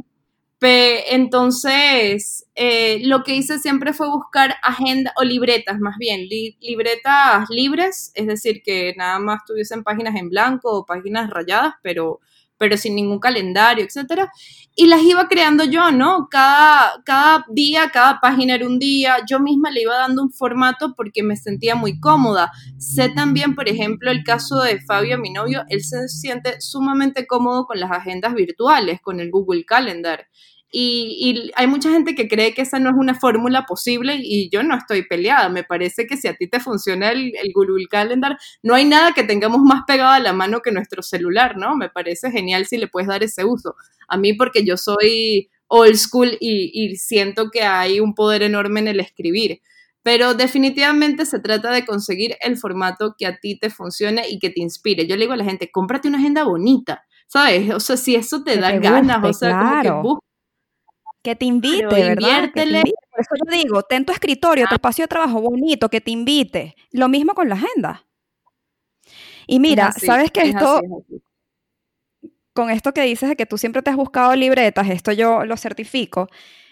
entonces, 0.62 2.46
eh, 2.56 3.00
lo 3.06 3.24
que 3.24 3.36
hice 3.36 3.60
siempre 3.60 3.94
fue 3.94 4.10
buscar 4.10 4.56
agenda 4.62 5.14
o 5.18 5.24
libretas, 5.24 5.80
más 5.80 5.98
bien, 5.98 6.28
libretas 6.60 7.50
libres, 7.50 8.12
es 8.16 8.28
decir, 8.28 8.62
que 8.64 8.94
nada 8.98 9.20
más 9.20 9.46
tuviesen 9.46 9.84
páginas 9.84 10.16
en 10.16 10.30
blanco 10.30 10.72
o 10.72 10.86
páginas 10.86 11.30
rayadas, 11.30 11.76
pero 11.82 12.20
pero 12.60 12.78
sin 12.78 12.94
ningún 12.94 13.20
calendario, 13.20 13.84
etcétera. 13.84 14.32
Y 14.76 14.86
las 14.86 15.02
iba 15.02 15.28
creando 15.28 15.64
yo, 15.64 15.92
¿no? 15.92 16.28
Cada, 16.30 17.02
cada 17.04 17.46
día, 17.50 17.90
cada 17.92 18.20
página 18.20 18.56
era 18.56 18.68
un 18.68 18.78
día. 18.78 19.18
Yo 19.28 19.40
misma 19.40 19.72
le 19.72 19.82
iba 19.82 19.98
dando 19.98 20.22
un 20.22 20.32
formato 20.32 20.94
porque 20.96 21.24
me 21.24 21.36
sentía 21.36 21.74
muy 21.74 22.00
cómoda. 22.00 22.52
Sé 22.78 23.10
también, 23.10 23.56
por 23.56 23.68
ejemplo, 23.68 24.12
el 24.12 24.24
caso 24.24 24.62
de 24.62 24.82
Fabio, 24.82 25.18
mi 25.18 25.32
novio, 25.32 25.64
él 25.70 25.84
se 25.84 26.08
siente 26.10 26.62
sumamente 26.62 27.26
cómodo 27.26 27.66
con 27.66 27.80
las 27.80 27.92
agendas 27.92 28.36
virtuales, 28.36 29.02
con 29.02 29.20
el 29.20 29.32
Google 29.32 29.66
Calendar. 29.66 30.28
Y, 30.72 31.52
hay 31.56 31.68
mucha 31.68 31.90
gente 31.90 32.14
que 32.14 32.28
cree 32.28 32.54
que 32.54 32.62
esa 32.62 32.80
no 32.80 32.90
es 32.90 32.96
una 32.96 33.16
fórmula 33.16 33.66
posible 33.66 34.20
y 34.22 34.50
yo 34.50 34.62
no 34.64 34.78
estoy 34.78 35.08
peleada. 35.08 35.50
Me 35.50 35.64
parece 35.64 36.06
que 36.06 36.18
si 36.18 36.28
a 36.28 36.36
ti 36.36 36.48
te 36.48 36.60
funciona 36.60 37.12
el, 37.12 37.34
Google 37.54 37.88
Calendar, 37.90 38.38
no 38.62 38.76
hay 38.76 38.86
nada 38.86 39.14
que 39.14 39.24
tengamos 39.24 39.62
más 39.62 39.84
pegado 39.88 40.12
a 40.12 40.20
la 40.20 40.34
mano 40.34 40.62
que 40.62 40.72
nuestro 40.72 41.02
celular, 41.02 41.58
¿no? 41.58 41.76
Me 41.76 41.90
parece 41.90 42.32
genial 42.32 42.68
si 42.68 42.78
le 42.78 42.88
puedes 42.88 43.08
dar 43.08 43.24
ese 43.24 43.46
uso. 43.46 43.76
A 44.08 44.18
mí 44.18 44.34
porque 44.34 44.64
yo 44.64 44.78
soy 44.78 45.50
old 45.68 45.96
school 45.96 46.38
y, 46.40 46.72
y 46.74 46.98
siento 46.98 47.50
que 47.52 47.64
hay 47.64 48.00
un 48.00 48.14
poder 48.14 48.44
enorme 48.44 48.80
en 48.80 48.90
el 48.90 49.00
escribir. 49.00 49.62
Pero 50.04 50.34
definitivamente 50.34 51.26
se 51.26 51.40
trata 51.40 51.72
de 51.72 51.86
conseguir 51.86 52.38
el 52.42 52.58
formato 52.58 53.16
que 53.18 53.26
a 53.26 53.38
ti 53.38 53.60
te 53.60 53.70
funcione 53.70 54.30
y 54.30 54.40
que 54.40 54.50
te 54.50 54.62
inspire. 54.62 55.06
Yo 55.08 55.16
le 55.16 55.22
digo 55.22 55.34
a 55.34 55.38
la 55.38 55.44
gente, 55.44 55.72
cómprate 55.72 56.08
una 56.08 56.20
agenda 56.20 56.44
bonita, 56.44 57.04
¿sabes? 57.28 57.74
O 57.74 57.80
sea, 57.80 57.98
si 57.98 58.16
eso 58.16 58.44
te 58.44 58.58
da 58.58 58.72
ganas, 58.78 59.24
o 59.24 59.34
sea, 59.34 59.60
como 59.60 59.82
que 59.82 59.92
busca 60.08 60.29
que 61.30 61.36
te 61.36 61.46
invite, 61.46 61.86
¿verdad? 61.86 62.52
Por 62.54 63.22
eso 63.22 63.36
yo 63.46 63.52
digo, 63.52 63.84
ten 63.84 64.06
tu 64.06 64.12
escritorio, 64.12 64.66
tu 64.66 64.74
ah. 64.74 64.76
espacio 64.76 65.04
de 65.04 65.08
trabajo 65.08 65.42
bonito, 65.42 65.90
que 65.90 66.02
te 66.02 66.12
invite. 66.12 66.76
Lo 66.92 67.08
mismo 67.08 67.34
con 67.34 67.50
la 67.50 67.56
agenda. 67.56 68.06
Y 69.48 69.60
mira, 69.60 69.92
sabes 69.92 70.32
que 70.32 70.42
esto, 70.42 70.82
con 72.54 72.70
esto 72.70 72.94
que 72.94 73.02
dices 73.02 73.30
de 73.30 73.36
que 73.36 73.46
tú 73.46 73.58
siempre 73.58 73.82
te 73.82 73.90
has 73.90 73.96
buscado 73.96 74.36
libretas, 74.36 74.90
esto 74.90 75.12
yo 75.12 75.46
lo 75.46 75.58
certifico. 75.58 76.28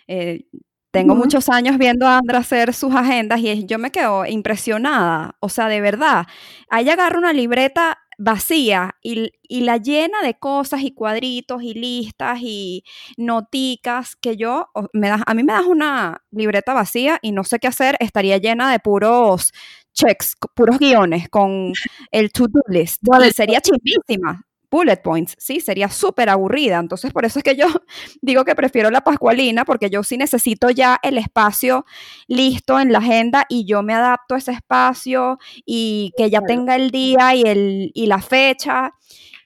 Eh, 0.07 0.45
tengo 0.91 1.15
muchos 1.15 1.49
años 1.49 1.77
viendo 1.77 2.07
a 2.07 2.17
Andra 2.17 2.39
hacer 2.39 2.73
sus 2.73 2.95
agendas 2.95 3.39
y 3.39 3.65
yo 3.65 3.77
me 3.77 3.91
quedo 3.91 4.25
impresionada. 4.25 5.35
O 5.39 5.49
sea, 5.49 5.67
de 5.67 5.81
verdad, 5.81 6.25
ahí 6.69 6.89
agarra 6.89 7.19
una 7.19 7.33
libreta 7.33 7.99
vacía 8.17 8.95
y, 9.01 9.31
la 9.49 9.77
llena 9.77 10.21
de 10.23 10.37
cosas 10.37 10.81
y 10.81 10.91
cuadritos 10.93 11.63
y 11.63 11.73
listas 11.73 12.39
y 12.41 12.83
noticas 13.17 14.15
que 14.15 14.35
yo, 14.37 14.67
me 14.93 15.09
das, 15.09 15.21
a 15.25 15.33
mí 15.33 15.43
me 15.43 15.53
das 15.53 15.65
una 15.65 16.23
libreta 16.31 16.73
vacía 16.73 17.19
y 17.21 17.31
no 17.31 17.43
sé 17.43 17.59
qué 17.59 17.67
hacer, 17.67 17.95
estaría 17.99 18.37
llena 18.37 18.71
de 18.71 18.79
puros 18.79 19.53
checks, 19.93 20.35
puros 20.55 20.79
guiones 20.79 21.29
con 21.29 21.73
el 22.11 22.31
to-do 22.31 22.61
list. 22.69 23.01
sería 23.33 23.61
chivísima 23.61 24.43
bullet 24.69 24.97
points, 24.97 25.35
sí, 25.37 25.59
sería 25.59 25.89
súper 25.89 26.29
aburrida. 26.29 26.77
Entonces, 26.77 27.11
por 27.13 27.25
eso 27.25 27.39
es 27.39 27.43
que 27.43 27.55
yo 27.55 27.67
digo 28.21 28.45
que 28.45 28.55
prefiero 28.55 28.89
la 28.89 29.01
pascualina, 29.01 29.65
porque 29.65 29.89
yo 29.89 30.03
sí 30.03 30.17
necesito 30.17 30.69
ya 30.69 30.99
el 31.01 31.17
espacio 31.17 31.85
listo 32.27 32.79
en 32.79 32.91
la 32.91 32.99
agenda 32.99 33.45
y 33.49 33.65
yo 33.65 33.83
me 33.83 33.93
adapto 33.93 34.35
a 34.35 34.37
ese 34.39 34.51
espacio 34.51 35.37
y 35.65 36.11
que 36.17 36.29
ya 36.29 36.41
tenga 36.41 36.75
el 36.75 36.91
día 36.91 37.35
y, 37.35 37.43
el, 37.43 37.91
y 37.93 38.07
la 38.07 38.21
fecha. 38.21 38.93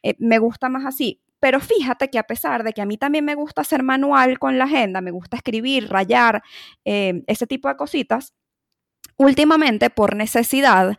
Eh, 0.03 0.15
me 0.19 0.39
gusta 0.39 0.69
más 0.69 0.85
así. 0.85 1.21
Pero 1.39 1.59
fíjate 1.59 2.09
que 2.09 2.19
a 2.19 2.23
pesar 2.23 2.63
de 2.63 2.71
que 2.71 2.83
a 2.83 2.85
mí 2.85 2.97
también 2.97 3.25
me 3.25 3.33
gusta 3.33 3.61
hacer 3.61 3.81
manual 3.81 4.37
con 4.37 4.59
la 4.59 4.65
agenda, 4.65 5.01
me 5.01 5.09
gusta 5.09 5.37
escribir, 5.37 5.89
rayar, 5.89 6.43
eh, 6.85 7.23
ese 7.25 7.47
tipo 7.47 7.67
de 7.67 7.75
cositas, 7.75 8.35
últimamente 9.17 9.89
por 9.89 10.15
necesidad, 10.15 10.95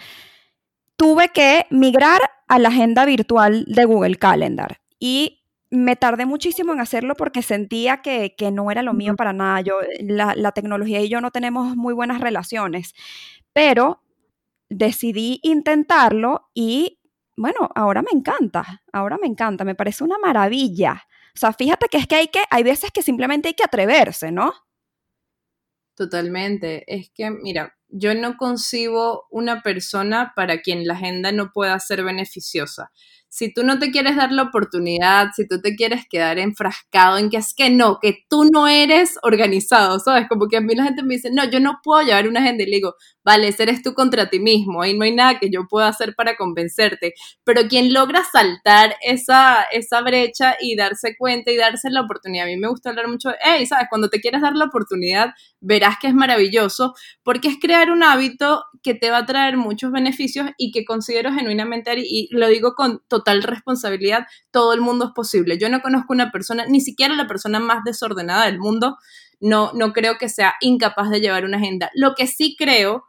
tuve 0.97 1.29
que 1.29 1.67
migrar 1.71 2.21
a 2.53 2.59
la 2.59 2.69
agenda 2.69 3.07
virtual 3.07 3.65
de 3.67 3.87
Google 3.87 4.17
Calendar 4.17 4.83
y 4.99 5.43
me 5.71 5.97
tardé 5.97 6.27
muchísimo 6.27 6.75
en 6.75 6.81
hacerlo 6.81 7.15
porque 7.15 7.41
sentía 7.41 8.03
que, 8.03 8.35
no 8.53 8.71
era 8.71 8.83
lo 8.83 8.93
mío 8.93 9.17
para 9.17 9.33
nada. 9.33 9.63
Yo, 9.63 9.79
la, 10.01 10.53
tecnología 10.53 11.01
y 11.01 11.09
yo 11.09 11.23
no 11.23 11.31
tenemos 11.31 11.75
muy 11.77 11.95
buenas 11.95 12.21
relaciones, 12.21 12.95
pero 13.55 14.03
decidí 14.69 15.41
intentarlo 15.43 16.51
y 16.53 17.01
bueno, 17.39 17.71
ahora 17.75 18.03
me 18.03 18.11
encanta, 18.13 18.83
ahora 18.93 19.17
me 19.17 19.29
encanta, 19.29 19.65
me 19.65 19.75
parece 19.75 20.05
una 20.05 20.19
maravilla. 20.19 21.05
O 21.35 21.39
sea, 21.39 21.55
fíjate 21.55 21.87
que 21.89 21.97
es 21.97 22.07
que 22.07 22.17
hay 22.17 22.29
que, 22.29 22.43
hay 22.51 22.65
veces 22.65 22.91
que 22.91 23.03
simplemente 23.03 23.49
hay 23.49 23.55
que 23.55 23.65
atreverse, 23.65 24.31
¿no? 24.31 24.53
Totalmente. 25.97 26.85
Es 26.87 27.11
que, 27.15 27.31
mira, 27.31 27.75
yo 27.93 28.15
no 28.15 28.37
concibo 28.37 29.27
una 29.31 29.63
persona 29.63 30.33
para 30.35 30.63
quien 30.63 30.87
la 30.87 30.95
agenda 30.95 31.31
no 31.31 31.53
pueda 31.53 31.79
ser 31.79 32.03
beneficiosa 32.03 32.91
si 33.33 33.51
tú 33.51 33.65
no 33.65 33.79
te 33.79 33.91
quieres 33.91 34.17
dar 34.17 34.31
la 34.31 34.43
oportunidad, 34.43 35.29
si 35.35 35.49
tú 35.49 35.59
te 35.63 35.75
quieres 35.75 36.05
quedar 36.07 36.39
enfrascado 36.39 37.17
en 37.17 37.31
que 37.31 37.39
es 37.39 37.55
que 37.55 37.71
no, 37.71 37.99
que 37.99 38.27
tú 38.29 38.45
no 38.53 38.69
eres 38.69 39.19
organizado, 39.23 39.99
¿sabes? 40.01 40.29
Como 40.29 40.49
que 40.49 40.59
a 40.59 40.61
mí 40.61 40.75
la 40.75 40.85
gente 40.85 41.03
me 41.03 41.15
dice, 41.15 41.31
no, 41.33 41.43
yo 41.49 41.59
no 41.59 41.81
puedo 41.83 42.03
llevar 42.03 42.29
una 42.29 42.41
agenda 42.41 42.63
y 42.63 42.67
le 42.67 42.77
digo, 42.77 42.95
vale, 43.25 43.55
eres 43.59 43.83
tú 43.83 43.95
contra 43.95 44.29
ti 44.29 44.39
mismo 44.39 44.85
y 44.85 44.99
no 44.99 45.05
hay 45.05 45.15
nada 45.15 45.39
que 45.39 45.49
yo 45.49 45.67
pueda 45.67 45.89
hacer 45.89 46.15
para 46.15 46.37
convencerte. 46.37 47.15
Pero 47.43 47.69
quien 47.69 47.95
logra 47.95 48.23
saltar 48.23 48.97
esa, 49.01 49.63
esa 49.73 50.03
brecha 50.03 50.57
y 50.61 50.77
darse 50.77 51.17
cuenta 51.17 51.51
y 51.53 51.57
darse 51.57 51.89
la 51.89 52.03
oportunidad, 52.03 52.45
a 52.45 52.51
mí 52.51 52.59
me 52.59 52.69
gusta 52.69 52.91
hablar 52.91 53.09
mucho 53.09 53.31
de, 53.31 53.37
hey, 53.43 53.65
¿sabes? 53.65 53.87
Cuando 53.89 54.11
te 54.11 54.21
quieres 54.21 54.43
dar 54.43 54.57
la 54.57 54.67
oportunidad, 54.67 55.31
verás 55.59 55.97
que 55.99 56.09
es 56.09 56.15
maravilloso 56.15 56.93
porque 57.23 57.49
es 57.49 57.57
crear 57.59 57.91
un 57.93 58.03
hábito 58.03 58.65
que 58.83 58.93
te 58.93 59.11
va 59.11 59.19
a 59.19 59.27
traer 59.27 59.57
muchos 59.57 59.91
beneficios 59.91 60.51
y 60.59 60.71
que 60.71 60.85
considero 60.85 61.33
genuinamente, 61.33 61.95
y 61.97 62.29
lo 62.33 62.49
digo 62.49 62.75
con 62.75 63.01
total 63.09 63.22
responsabilidad, 63.25 64.27
todo 64.51 64.73
el 64.73 64.81
mundo 64.81 65.07
es 65.07 65.11
posible. 65.13 65.59
Yo 65.59 65.69
no 65.69 65.81
conozco 65.81 66.13
una 66.13 66.31
persona, 66.31 66.67
ni 66.67 66.81
siquiera 66.81 67.15
la 67.15 67.27
persona 67.27 67.61
más 67.61 67.85
desordenada 67.85 68.47
del 68.47 68.59
mundo, 68.59 68.97
no, 69.41 69.73
no 69.75 69.93
creo 69.93 70.19
que 70.19 70.29
sea 70.29 70.55
incapaz 70.61 71.11
de 71.11 71.21
llevar 71.21 71.45
una 71.45 71.57
agenda. 71.57 71.91
Lo 71.95 72.15
que 72.15 72.27
sí 72.27 72.57
creo 72.59 73.05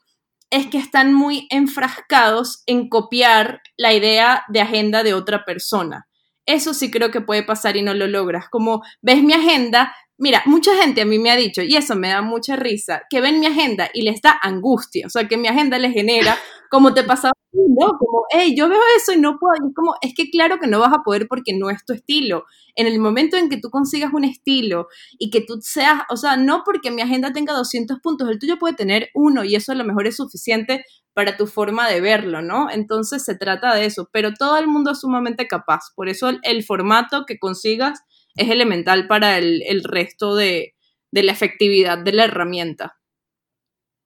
es 0.49 0.67
que 0.67 0.77
están 0.77 1.13
muy 1.13 1.47
enfrascados 1.49 2.63
en 2.65 2.89
copiar 2.89 3.61
la 3.77 3.93
idea 3.93 4.43
de 4.49 4.61
agenda 4.61 5.03
de 5.03 5.13
otra 5.13 5.45
persona. 5.45 6.07
Eso 6.45 6.73
sí 6.73 6.91
creo 6.91 7.09
que 7.09 7.21
puede 7.21 7.43
pasar 7.43 7.77
y 7.77 7.81
no 7.81 7.93
lo 7.93 8.07
logras. 8.07 8.49
Como 8.49 8.83
ves 9.01 9.23
mi 9.23 9.33
agenda, 9.33 9.93
Mira, 10.17 10.43
mucha 10.45 10.75
gente 10.75 11.01
a 11.01 11.05
mí 11.05 11.17
me 11.17 11.31
ha 11.31 11.35
dicho, 11.35 11.63
y 11.63 11.75
eso 11.75 11.95
me 11.95 12.09
da 12.09 12.21
mucha 12.21 12.55
risa, 12.55 13.01
que 13.09 13.19
ven 13.19 13.39
mi 13.39 13.47
agenda 13.47 13.89
y 13.93 14.03
les 14.03 14.21
da 14.21 14.39
angustia, 14.41 15.07
o 15.07 15.09
sea, 15.09 15.27
que 15.27 15.37
mi 15.37 15.47
agenda 15.47 15.79
les 15.79 15.91
genera, 15.91 16.37
como 16.69 16.93
te 16.93 17.03
pasaba, 17.03 17.33
¿no? 17.53 17.97
Como, 17.97 18.25
hey, 18.31 18.55
yo 18.57 18.67
veo 18.67 18.81
eso 18.97 19.13
y 19.13 19.17
no 19.17 19.37
puedo, 19.39 19.53
es 19.53 19.75
como, 19.75 19.95
es 20.01 20.13
que 20.15 20.29
claro 20.29 20.59
que 20.59 20.67
no 20.67 20.79
vas 20.79 20.93
a 20.93 21.03
poder 21.03 21.27
porque 21.27 21.53
no 21.53 21.69
es 21.69 21.85
tu 21.85 21.93
estilo. 21.93 22.45
En 22.75 22.87
el 22.87 22.99
momento 22.99 23.37
en 23.37 23.49
que 23.49 23.57
tú 23.57 23.69
consigas 23.69 24.11
un 24.13 24.23
estilo 24.23 24.87
y 25.19 25.29
que 25.29 25.41
tú 25.41 25.59
seas, 25.61 26.01
o 26.09 26.17
sea, 26.17 26.37
no 26.37 26.63
porque 26.65 26.91
mi 26.91 27.01
agenda 27.01 27.31
tenga 27.31 27.53
200 27.53 27.99
puntos, 27.99 28.29
el 28.29 28.39
tuyo 28.39 28.57
puede 28.57 28.75
tener 28.75 29.09
uno 29.13 29.43
y 29.43 29.55
eso 29.55 29.71
a 29.71 29.75
lo 29.75 29.83
mejor 29.83 30.07
es 30.07 30.17
suficiente 30.17 30.83
para 31.13 31.37
tu 31.37 31.45
forma 31.47 31.87
de 31.87 32.01
verlo, 32.01 32.41
¿no? 32.41 32.69
Entonces 32.71 33.23
se 33.23 33.35
trata 33.35 33.75
de 33.75 33.85
eso, 33.85 34.09
pero 34.11 34.33
todo 34.33 34.57
el 34.57 34.67
mundo 34.67 34.91
es 34.91 35.01
sumamente 35.01 35.47
capaz, 35.47 35.91
por 35.95 36.09
eso 36.09 36.31
el 36.41 36.63
formato 36.63 37.25
que 37.27 37.37
consigas 37.37 38.01
es 38.35 38.49
elemental 38.49 39.07
para 39.07 39.37
el, 39.37 39.83
resto 39.83 40.35
de, 40.35 40.73
la 41.11 41.31
efectividad 41.31 41.99
de 41.99 42.13
la 42.13 42.25
herramienta. 42.25 42.97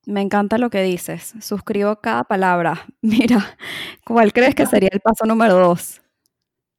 Me 0.08 0.22
encanta 0.22 0.56
lo 0.56 0.70
que 0.70 0.82
dices. 0.82 1.34
Suscribo 1.42 2.00
cada 2.00 2.24
palabra. 2.24 2.86
Mira, 3.02 3.58
¿cuál 4.06 4.32
crees 4.32 4.54
que 4.54 4.64
sería 4.64 4.88
el 4.90 5.00
paso 5.00 5.26
número 5.26 5.56
dos? 5.56 6.00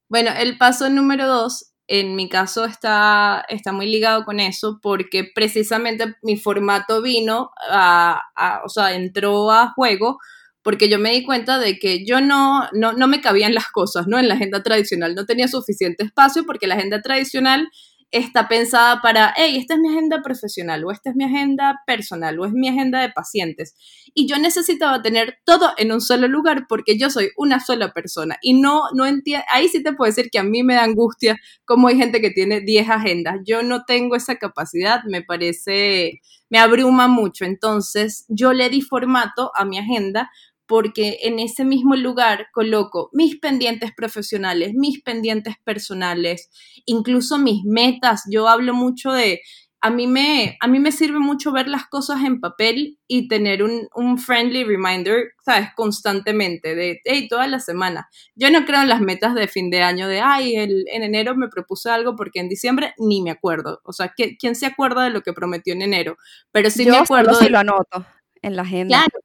Bueno, 0.08 0.32
el 0.36 0.58
paso 0.58 0.90
número 0.90 1.28
dos, 1.28 1.72
en 1.86 2.16
mi 2.16 2.28
caso, 2.28 2.64
está, 2.64 3.44
está 3.48 3.70
muy 3.70 3.86
ligado 3.86 4.24
con 4.24 4.40
eso 4.40 4.80
porque 4.82 5.30
precisamente 5.32 6.16
mi 6.22 6.36
formato 6.36 7.02
vino, 7.02 7.52
a, 7.70 8.20
o 8.64 8.68
sea, 8.68 8.94
entró 8.94 9.52
a 9.52 9.72
juego 9.74 10.18
porque 10.62 10.88
yo 10.88 10.98
me 10.98 11.12
di 11.12 11.24
cuenta 11.24 11.60
de 11.60 11.78
que 11.78 12.04
yo 12.04 12.20
no, 12.20 12.68
no, 12.72 12.94
no 12.94 13.06
me 13.06 13.20
cabían 13.20 13.54
las 13.54 13.68
cosas, 13.68 14.08
¿no? 14.08 14.18
En 14.18 14.26
la 14.26 14.34
agenda 14.34 14.64
tradicional 14.64 15.14
no 15.14 15.24
tenía 15.24 15.46
suficiente 15.46 16.02
espacio 16.02 16.44
porque 16.44 16.66
la 16.66 16.74
agenda 16.74 17.00
tradicional 17.00 17.68
está 18.10 18.48
pensada 18.48 19.00
para, 19.00 19.32
hey, 19.36 19.56
esta 19.56 19.74
es 19.74 19.80
mi 19.80 19.88
agenda 19.88 20.20
profesional 20.22 20.84
o 20.84 20.90
esta 20.90 21.10
es 21.10 21.16
mi 21.16 21.24
agenda 21.24 21.80
personal 21.86 22.38
o 22.40 22.44
es 22.44 22.52
mi 22.52 22.68
agenda 22.68 23.00
de 23.00 23.10
pacientes. 23.10 23.74
Y 24.14 24.26
yo 24.26 24.38
necesitaba 24.38 25.00
tener 25.02 25.38
todo 25.44 25.72
en 25.76 25.92
un 25.92 26.00
solo 26.00 26.26
lugar 26.26 26.66
porque 26.68 26.98
yo 26.98 27.10
soy 27.10 27.30
una 27.36 27.60
sola 27.60 27.92
persona 27.92 28.36
y 28.42 28.54
no, 28.54 28.82
no 28.94 29.06
entiendo, 29.06 29.44
ahí 29.52 29.68
sí 29.68 29.82
te 29.82 29.92
puedo 29.92 30.10
decir 30.10 30.30
que 30.30 30.38
a 30.38 30.42
mí 30.42 30.62
me 30.62 30.74
da 30.74 30.84
angustia 30.84 31.36
como 31.64 31.88
hay 31.88 31.96
gente 31.96 32.20
que 32.20 32.30
tiene 32.30 32.60
10 32.60 32.88
agendas. 32.90 33.36
Yo 33.46 33.62
no 33.62 33.84
tengo 33.84 34.16
esa 34.16 34.36
capacidad, 34.36 35.02
me 35.04 35.22
parece, 35.22 36.20
me 36.48 36.58
abruma 36.58 37.06
mucho. 37.06 37.44
Entonces 37.44 38.24
yo 38.28 38.52
le 38.52 38.68
di 38.70 38.82
formato 38.82 39.52
a 39.54 39.64
mi 39.64 39.78
agenda 39.78 40.30
porque 40.70 41.18
en 41.22 41.40
ese 41.40 41.64
mismo 41.64 41.96
lugar 41.96 42.46
coloco 42.52 43.10
mis 43.12 43.40
pendientes 43.40 43.90
profesionales, 43.92 44.70
mis 44.72 45.02
pendientes 45.02 45.56
personales, 45.64 46.48
incluso 46.86 47.38
mis 47.38 47.64
metas. 47.64 48.22
Yo 48.30 48.46
hablo 48.46 48.72
mucho 48.72 49.10
de, 49.10 49.40
a 49.80 49.90
mí 49.90 50.06
me, 50.06 50.56
a 50.60 50.68
mí 50.68 50.78
me 50.78 50.92
sirve 50.92 51.18
mucho 51.18 51.50
ver 51.50 51.66
las 51.66 51.88
cosas 51.88 52.22
en 52.22 52.38
papel 52.38 53.00
y 53.08 53.26
tener 53.26 53.64
un, 53.64 53.88
un, 53.96 54.16
friendly 54.16 54.62
reminder, 54.62 55.32
¿sabes? 55.44 55.70
Constantemente, 55.74 56.76
de, 56.76 57.00
hey, 57.04 57.26
toda 57.28 57.48
la 57.48 57.58
semana. 57.58 58.08
Yo 58.36 58.48
no 58.52 58.64
creo 58.64 58.82
en 58.82 58.90
las 58.90 59.00
metas 59.00 59.34
de 59.34 59.48
fin 59.48 59.70
de 59.70 59.82
año, 59.82 60.06
de, 60.06 60.20
ay, 60.20 60.54
el, 60.54 60.84
en 60.86 61.02
enero 61.02 61.34
me 61.34 61.48
propuse 61.48 61.90
algo 61.90 62.14
porque 62.14 62.38
en 62.38 62.48
diciembre 62.48 62.94
ni 62.96 63.22
me 63.22 63.32
acuerdo. 63.32 63.80
O 63.82 63.92
sea, 63.92 64.14
¿quién 64.14 64.54
se 64.54 64.66
acuerda 64.66 65.02
de 65.02 65.10
lo 65.10 65.22
que 65.22 65.32
prometió 65.32 65.74
en 65.74 65.82
enero? 65.82 66.16
Pero 66.52 66.70
sí 66.70 66.86
me 66.86 66.96
acuerdo. 66.96 67.36
Yo 67.40 67.48
lo 67.48 67.58
anoto 67.58 68.06
en 68.42 68.54
la 68.54 68.62
agenda. 68.62 68.98
Claro, 68.98 69.19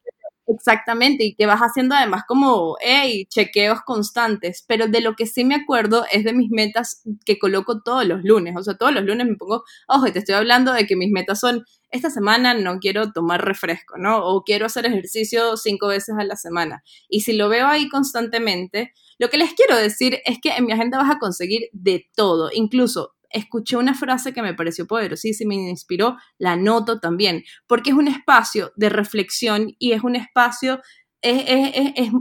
Exactamente, 0.47 1.23
y 1.23 1.33
que 1.35 1.47
vas 1.47 1.59
haciendo 1.61 1.95
además 1.95 2.23
como, 2.27 2.75
hey, 2.79 3.25
chequeos 3.29 3.81
constantes, 3.81 4.63
pero 4.67 4.87
de 4.87 5.01
lo 5.01 5.15
que 5.15 5.25
sí 5.25 5.43
me 5.43 5.55
acuerdo 5.55 6.05
es 6.11 6.23
de 6.23 6.33
mis 6.33 6.51
metas 6.51 7.01
que 7.25 7.39
coloco 7.39 7.81
todos 7.81 8.05
los 8.05 8.23
lunes, 8.23 8.55
o 8.55 8.61
sea, 8.61 8.75
todos 8.77 8.93
los 8.93 9.03
lunes 9.03 9.25
me 9.27 9.35
pongo, 9.37 9.63
ojo, 9.87 10.05
te 10.11 10.19
estoy 10.19 10.35
hablando 10.35 10.71
de 10.71 10.85
que 10.85 10.95
mis 10.95 11.09
metas 11.11 11.39
son, 11.39 11.65
esta 11.89 12.11
semana 12.11 12.53
no 12.53 12.77
quiero 12.79 13.11
tomar 13.11 13.43
refresco, 13.43 13.97
¿no? 13.97 14.23
O 14.23 14.43
quiero 14.43 14.67
hacer 14.67 14.85
ejercicio 14.85 15.57
cinco 15.57 15.87
veces 15.87 16.13
a 16.19 16.23
la 16.23 16.35
semana. 16.35 16.83
Y 17.09 17.21
si 17.21 17.33
lo 17.33 17.49
veo 17.49 17.65
ahí 17.67 17.89
constantemente, 17.89 18.91
lo 19.17 19.29
que 19.29 19.37
les 19.37 19.53
quiero 19.53 19.75
decir 19.77 20.19
es 20.25 20.37
que 20.41 20.49
en 20.49 20.65
mi 20.65 20.73
agenda 20.73 20.99
vas 20.99 21.09
a 21.15 21.19
conseguir 21.19 21.69
de 21.71 22.07
todo, 22.15 22.49
incluso 22.53 23.13
escuché 23.35 23.77
una 23.77 23.93
frase 23.93 24.33
que 24.33 24.41
me 24.41 24.53
pareció 24.53 24.87
poderosísima 24.87 25.53
y 25.53 25.59
me 25.59 25.69
inspiró, 25.69 26.17
la 26.39 26.55
noto 26.55 26.99
también, 26.99 27.43
porque 27.67 27.91
es 27.91 27.95
un 27.95 28.07
espacio 28.07 28.71
de 28.75 28.89
reflexión 28.89 29.75
y 29.77 29.91
es 29.91 30.03
un 30.03 30.15
espacio 30.15 30.79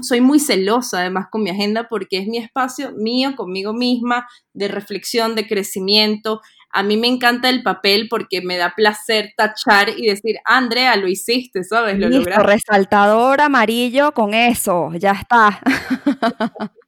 soy 0.02 0.20
muy 0.20 0.40
celosa 0.40 1.00
además 1.00 1.26
con 1.30 1.42
mi 1.42 1.50
agenda 1.50 1.88
porque 1.88 2.18
es 2.18 2.26
mi 2.26 2.38
espacio 2.38 2.92
mío 2.92 3.36
conmigo 3.36 3.74
misma 3.74 4.26
de 4.54 4.68
reflexión, 4.68 5.34
de 5.34 5.46
crecimiento. 5.46 6.40
A 6.70 6.82
mí 6.82 6.96
me 6.96 7.06
encanta 7.06 7.50
el 7.50 7.62
papel 7.62 8.08
porque 8.08 8.40
me 8.40 8.56
da 8.56 8.72
placer 8.74 9.32
tachar 9.36 9.90
y 9.90 10.06
decir, 10.06 10.36
Andrea, 10.44 10.96
lo 10.96 11.06
hiciste, 11.06 11.64
¿sabes? 11.64 11.98
Lo 11.98 12.08
Listo, 12.08 12.42
resaltador 12.42 13.40
amarillo 13.40 14.12
con 14.12 14.32
eso, 14.32 14.90
ya 14.94 15.12
está. 15.12 15.60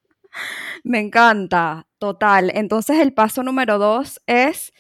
Me 0.85 1.01
encanta, 1.01 1.87
total. 1.99 2.51
Entonces 2.55 2.99
el 2.99 3.13
paso 3.13 3.43
número 3.43 3.79
dos 3.79 4.21
es 4.27 4.73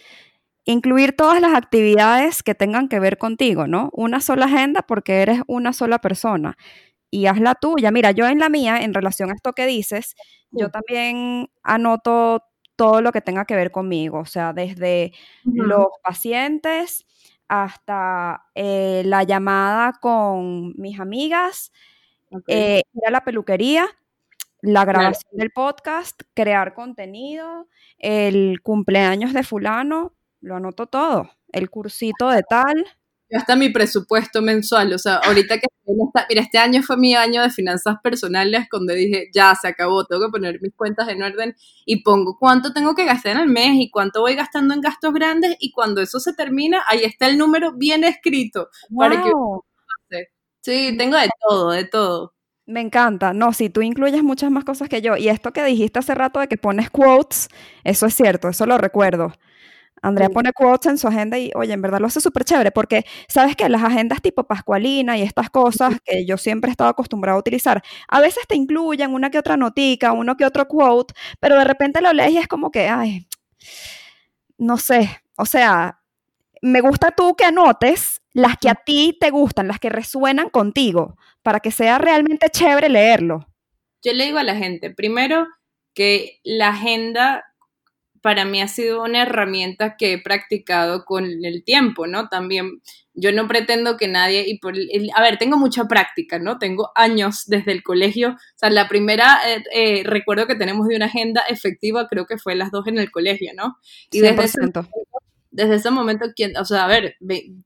incluir 0.64 1.14
todas 1.14 1.40
las 1.40 1.54
actividades 1.54 2.42
que 2.42 2.54
tengan 2.54 2.88
que 2.88 3.00
ver 3.00 3.18
contigo, 3.18 3.66
¿no? 3.66 3.90
Una 3.92 4.20
sola 4.20 4.46
agenda 4.46 4.82
porque 4.82 5.22
eres 5.22 5.40
una 5.46 5.72
sola 5.72 6.00
persona 6.00 6.56
y 7.10 7.26
haz 7.26 7.40
la 7.40 7.54
tuya. 7.54 7.90
Mira, 7.90 8.10
yo 8.10 8.26
en 8.26 8.38
la 8.38 8.48
mía, 8.48 8.82
en 8.82 8.92
relación 8.92 9.30
a 9.30 9.34
esto 9.34 9.52
que 9.52 9.66
dices, 9.66 10.16
yo 10.50 10.70
también 10.70 11.48
anoto 11.62 12.42
todo 12.76 13.00
lo 13.00 13.12
que 13.12 13.20
tenga 13.20 13.44
que 13.46 13.56
ver 13.56 13.70
conmigo, 13.70 14.18
o 14.18 14.26
sea, 14.26 14.52
desde 14.52 15.12
los 15.44 15.86
pacientes 16.02 17.06
hasta 17.48 18.44
eh, 18.54 19.02
la 19.04 19.22
llamada 19.22 19.92
con 20.00 20.74
mis 20.76 21.00
amigas, 21.00 21.72
eh, 22.48 22.82
ir 22.92 23.06
a 23.06 23.10
la 23.10 23.24
peluquería, 23.24 23.88
la 24.66 24.84
grabación 24.84 25.30
del 25.32 25.50
podcast, 25.52 26.20
crear 26.34 26.74
contenido, 26.74 27.68
el 27.98 28.60
cumpleaños 28.62 29.32
de 29.32 29.44
fulano, 29.44 30.14
lo 30.40 30.56
anoto 30.56 30.86
todo, 30.88 31.30
el 31.52 31.70
cursito 31.70 32.28
de 32.30 32.42
tal. 32.42 32.84
Ya 33.30 33.38
está 33.38 33.54
mi 33.54 33.68
presupuesto 33.70 34.42
mensual, 34.42 34.92
o 34.92 34.98
sea, 34.98 35.16
ahorita 35.16 35.58
que 35.58 35.66
mira, 36.28 36.42
este 36.42 36.58
año 36.58 36.82
fue 36.82 36.96
mi 36.96 37.14
año 37.14 37.42
de 37.42 37.50
finanzas 37.50 37.96
personales 38.02 38.66
cuando 38.68 38.92
dije, 38.92 39.28
ya 39.32 39.54
se 39.54 39.68
acabó, 39.68 40.04
tengo 40.04 40.26
que 40.26 40.32
poner 40.32 40.60
mis 40.60 40.74
cuentas 40.74 41.08
en 41.08 41.22
orden 41.22 41.54
y 41.84 42.02
pongo 42.02 42.36
cuánto 42.38 42.72
tengo 42.72 42.96
que 42.96 43.04
gastar 43.04 43.36
en 43.36 43.42
el 43.42 43.48
mes 43.48 43.76
y 43.76 43.90
cuánto 43.90 44.20
voy 44.20 44.34
gastando 44.34 44.74
en 44.74 44.80
gastos 44.80 45.14
grandes 45.14 45.56
y 45.60 45.70
cuando 45.70 46.00
eso 46.00 46.18
se 46.18 46.34
termina, 46.34 46.82
ahí 46.88 47.04
está 47.04 47.28
el 47.28 47.38
número 47.38 47.72
bien 47.72 48.02
escrito 48.02 48.68
para 48.96 49.22
que 49.22 49.30
Sí, 50.66 50.96
tengo 50.98 51.16
de 51.16 51.28
todo, 51.48 51.70
de 51.70 51.84
todo. 51.84 52.35
Me 52.68 52.80
encanta. 52.80 53.32
No, 53.32 53.52
si 53.52 53.70
tú 53.70 53.80
incluyes 53.82 54.22
muchas 54.24 54.50
más 54.50 54.64
cosas 54.64 54.88
que 54.88 55.00
yo. 55.00 55.16
Y 55.16 55.28
esto 55.28 55.52
que 55.52 55.64
dijiste 55.64 56.00
hace 56.00 56.14
rato 56.16 56.40
de 56.40 56.48
que 56.48 56.56
pones 56.56 56.90
quotes, 56.90 57.48
eso 57.84 58.06
es 58.06 58.14
cierto, 58.14 58.48
eso 58.48 58.66
lo 58.66 58.76
recuerdo. 58.76 59.32
Andrea 60.02 60.30
pone 60.30 60.52
quotes 60.52 60.90
en 60.90 60.98
su 60.98 61.08
agenda 61.08 61.38
y, 61.38 61.50
oye, 61.56 61.72
en 61.74 61.82
verdad 61.82 62.00
lo 62.00 62.06
hace 62.08 62.20
súper 62.20 62.44
chévere 62.44 62.72
porque, 62.72 63.04
¿sabes 63.28 63.56
que 63.56 63.68
Las 63.68 63.84
agendas 63.84 64.22
tipo 64.22 64.44
Pascualina 64.46 65.18
y 65.18 65.22
estas 65.22 65.50
cosas 65.50 65.94
que 66.04 66.26
yo 66.26 66.38
siempre 66.38 66.70
he 66.70 66.72
estado 66.72 66.90
acostumbrado 66.90 67.38
a 67.38 67.40
utilizar, 67.40 67.82
a 68.08 68.20
veces 68.20 68.44
te 68.48 68.56
incluyen 68.56 69.14
una 69.14 69.30
que 69.30 69.38
otra 69.38 69.56
notica, 69.58 70.12
uno 70.12 70.36
que 70.36 70.44
otro 70.46 70.68
quote, 70.68 71.14
pero 71.40 71.56
de 71.58 71.64
repente 71.64 72.00
lo 72.02 72.12
lees 72.14 72.32
y 72.32 72.38
es 72.38 72.48
como 72.48 72.70
que, 72.70 72.88
ay, 72.88 73.28
no 74.58 74.78
sé, 74.78 75.22
o 75.36 75.46
sea, 75.46 76.00
me 76.62 76.80
gusta 76.82 77.12
tú 77.12 77.36
que 77.36 77.44
anotes 77.46 78.15
las 78.36 78.58
que 78.58 78.68
a 78.68 78.74
ti 78.74 79.16
te 79.18 79.30
gustan, 79.30 79.66
las 79.66 79.80
que 79.80 79.88
resuenan 79.88 80.50
contigo, 80.50 81.16
para 81.42 81.60
que 81.60 81.70
sea 81.70 81.96
realmente 81.96 82.50
chévere 82.50 82.90
leerlo. 82.90 83.46
Yo 84.04 84.12
le 84.12 84.26
digo 84.26 84.36
a 84.36 84.44
la 84.44 84.54
gente, 84.54 84.90
primero, 84.90 85.46
que 85.94 86.38
la 86.44 86.68
agenda 86.68 87.44
para 88.20 88.44
mí 88.44 88.60
ha 88.60 88.68
sido 88.68 89.02
una 89.02 89.22
herramienta 89.22 89.96
que 89.96 90.12
he 90.12 90.18
practicado 90.20 91.06
con 91.06 91.24
el 91.24 91.64
tiempo, 91.64 92.06
¿no? 92.06 92.28
También 92.28 92.82
yo 93.14 93.32
no 93.32 93.48
pretendo 93.48 93.96
que 93.96 94.06
nadie, 94.06 94.44
y 94.46 94.58
por, 94.58 94.74
a 95.14 95.22
ver, 95.22 95.38
tengo 95.38 95.56
mucha 95.56 95.86
práctica, 95.86 96.38
¿no? 96.38 96.58
Tengo 96.58 96.90
años 96.94 97.44
desde 97.46 97.72
el 97.72 97.82
colegio, 97.82 98.32
o 98.32 98.56
sea, 98.56 98.68
la 98.68 98.86
primera, 98.86 99.38
eh, 99.46 99.64
eh, 99.72 100.02
recuerdo 100.04 100.46
que 100.46 100.56
tenemos 100.56 100.88
de 100.88 100.96
una 100.96 101.06
agenda 101.06 101.40
efectiva, 101.48 102.06
creo 102.06 102.26
que 102.26 102.36
fue 102.36 102.54
las 102.54 102.70
dos 102.70 102.86
en 102.86 102.98
el 102.98 103.10
colegio, 103.10 103.52
¿no? 103.56 103.78
Y 104.10 104.20
desde 104.20 104.44
ese, 104.44 104.60
desde 105.56 105.76
ese 105.76 105.90
momento, 105.90 106.26
o 106.60 106.64
sea, 106.66 106.84
a 106.84 106.86
ver, 106.86 107.16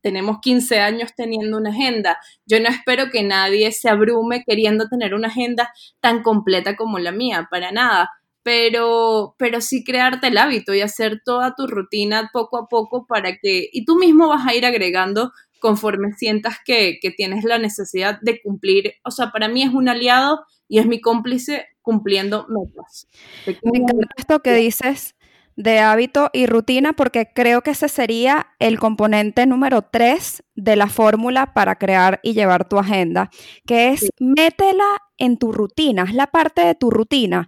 tenemos 0.01 0.39
15 0.41 0.79
años 0.79 1.11
teniendo 1.17 1.59
una 1.59 1.71
agenda. 1.71 2.19
Yo 2.47 2.61
no 2.61 2.69
espero 2.69 3.11
que 3.11 3.25
nadie 3.25 3.73
se 3.73 3.89
abrume 3.89 4.45
queriendo 4.47 4.89
tener 4.89 5.13
una 5.13 5.27
agenda 5.27 5.73
tan 6.01 6.23
completa 6.23 6.77
como 6.77 7.01
la 7.01 7.11
mía, 7.11 7.49
para 7.51 7.73
nada. 7.73 8.11
Pero, 8.45 9.35
pero 9.39 9.61
sí 9.61 9.83
crearte 9.83 10.29
el 10.29 10.39
hábito 10.39 10.73
y 10.73 10.81
hacer 10.81 11.21
toda 11.25 11.55
tu 11.57 11.67
rutina 11.67 12.31
poco 12.33 12.59
a 12.59 12.69
poco 12.69 13.07
para 13.07 13.37
que, 13.37 13.69
y 13.73 13.85
tú 13.85 13.97
mismo 13.97 14.29
vas 14.29 14.47
a 14.47 14.55
ir 14.55 14.65
agregando 14.65 15.33
conforme 15.59 16.13
sientas 16.13 16.57
que, 16.65 16.99
que 17.03 17.11
tienes 17.11 17.45
la 17.45 17.59
necesidad 17.59 18.19
de 18.23 18.41
cumplir. 18.41 18.95
O 19.05 19.11
sea, 19.11 19.31
para 19.31 19.49
mí 19.49 19.63
es 19.65 19.75
un 19.75 19.89
aliado 19.89 20.45
y 20.69 20.79
es 20.79 20.87
mi 20.87 21.01
cómplice 21.01 21.67
cumpliendo 21.83 22.47
metas. 22.49 23.09
Me 23.47 23.81
encanta 23.81 24.07
esto 24.17 24.39
que 24.39 24.55
dices 24.55 25.17
de 25.63 25.79
hábito 25.79 26.31
y 26.33 26.47
rutina 26.47 26.95
porque 26.95 27.29
creo 27.35 27.61
que 27.61 27.73
ese 27.73 27.89
sería 27.89 28.47
el 28.59 28.79
componente 28.79 29.45
número 29.45 29.83
tres 29.83 30.43
de 30.55 30.75
la 30.75 30.89
fórmula 30.89 31.53
para 31.53 31.77
crear 31.77 32.19
y 32.23 32.33
llevar 32.33 32.67
tu 32.67 32.79
agenda, 32.79 33.31
que 33.67 33.91
es 33.91 34.09
métela 34.19 34.87
en 35.19 35.37
tu 35.37 35.53
rutina, 35.53 36.05
es 36.05 36.15
la 36.15 36.29
parte 36.29 36.63
de 36.63 36.75
tu 36.75 36.91
rutina. 36.91 37.47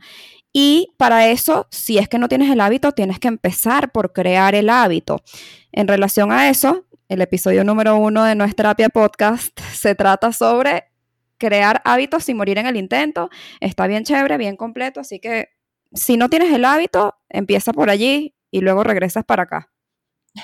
Y 0.53 0.93
para 0.99 1.29
eso, 1.29 1.67
si 1.71 1.97
es 1.97 2.09
que 2.09 2.19
no 2.19 2.29
tienes 2.29 2.51
el 2.51 2.61
hábito, 2.61 2.93
tienes 2.93 3.19
que 3.19 3.29
empezar 3.29 3.91
por 3.93 4.13
crear 4.13 4.55
el 4.55 4.69
hábito. 4.69 5.23
En 5.73 5.89
relación 5.89 6.31
a 6.33 6.51
eso, 6.51 6.85
el 7.09 7.23
episodio 7.23 7.65
número 7.65 7.97
uno 7.97 8.25
de 8.25 8.35
nuestra 8.35 8.75
terapia 8.75 8.91
podcast 8.91 9.59
se 9.73 9.95
trata 9.95 10.33
sobre 10.33 10.85
crear 11.39 11.81
hábitos 11.87 12.25
sin 12.25 12.37
morir 12.37 12.59
en 12.59 12.67
el 12.67 12.77
intento. 12.77 13.31
Está 13.61 13.87
bien 13.87 14.05
chévere, 14.05 14.37
bien 14.37 14.57
completo, 14.57 15.01
así 15.01 15.19
que 15.19 15.49
si 15.95 16.17
no 16.17 16.29
tienes 16.29 16.53
el 16.53 16.65
hábito, 16.65 17.15
empieza 17.29 17.73
por 17.73 17.91
allí 17.91 18.35
y 18.51 18.61
luego 18.61 18.85
regresas 18.85 19.25
para 19.25 19.45
acá. 19.45 19.73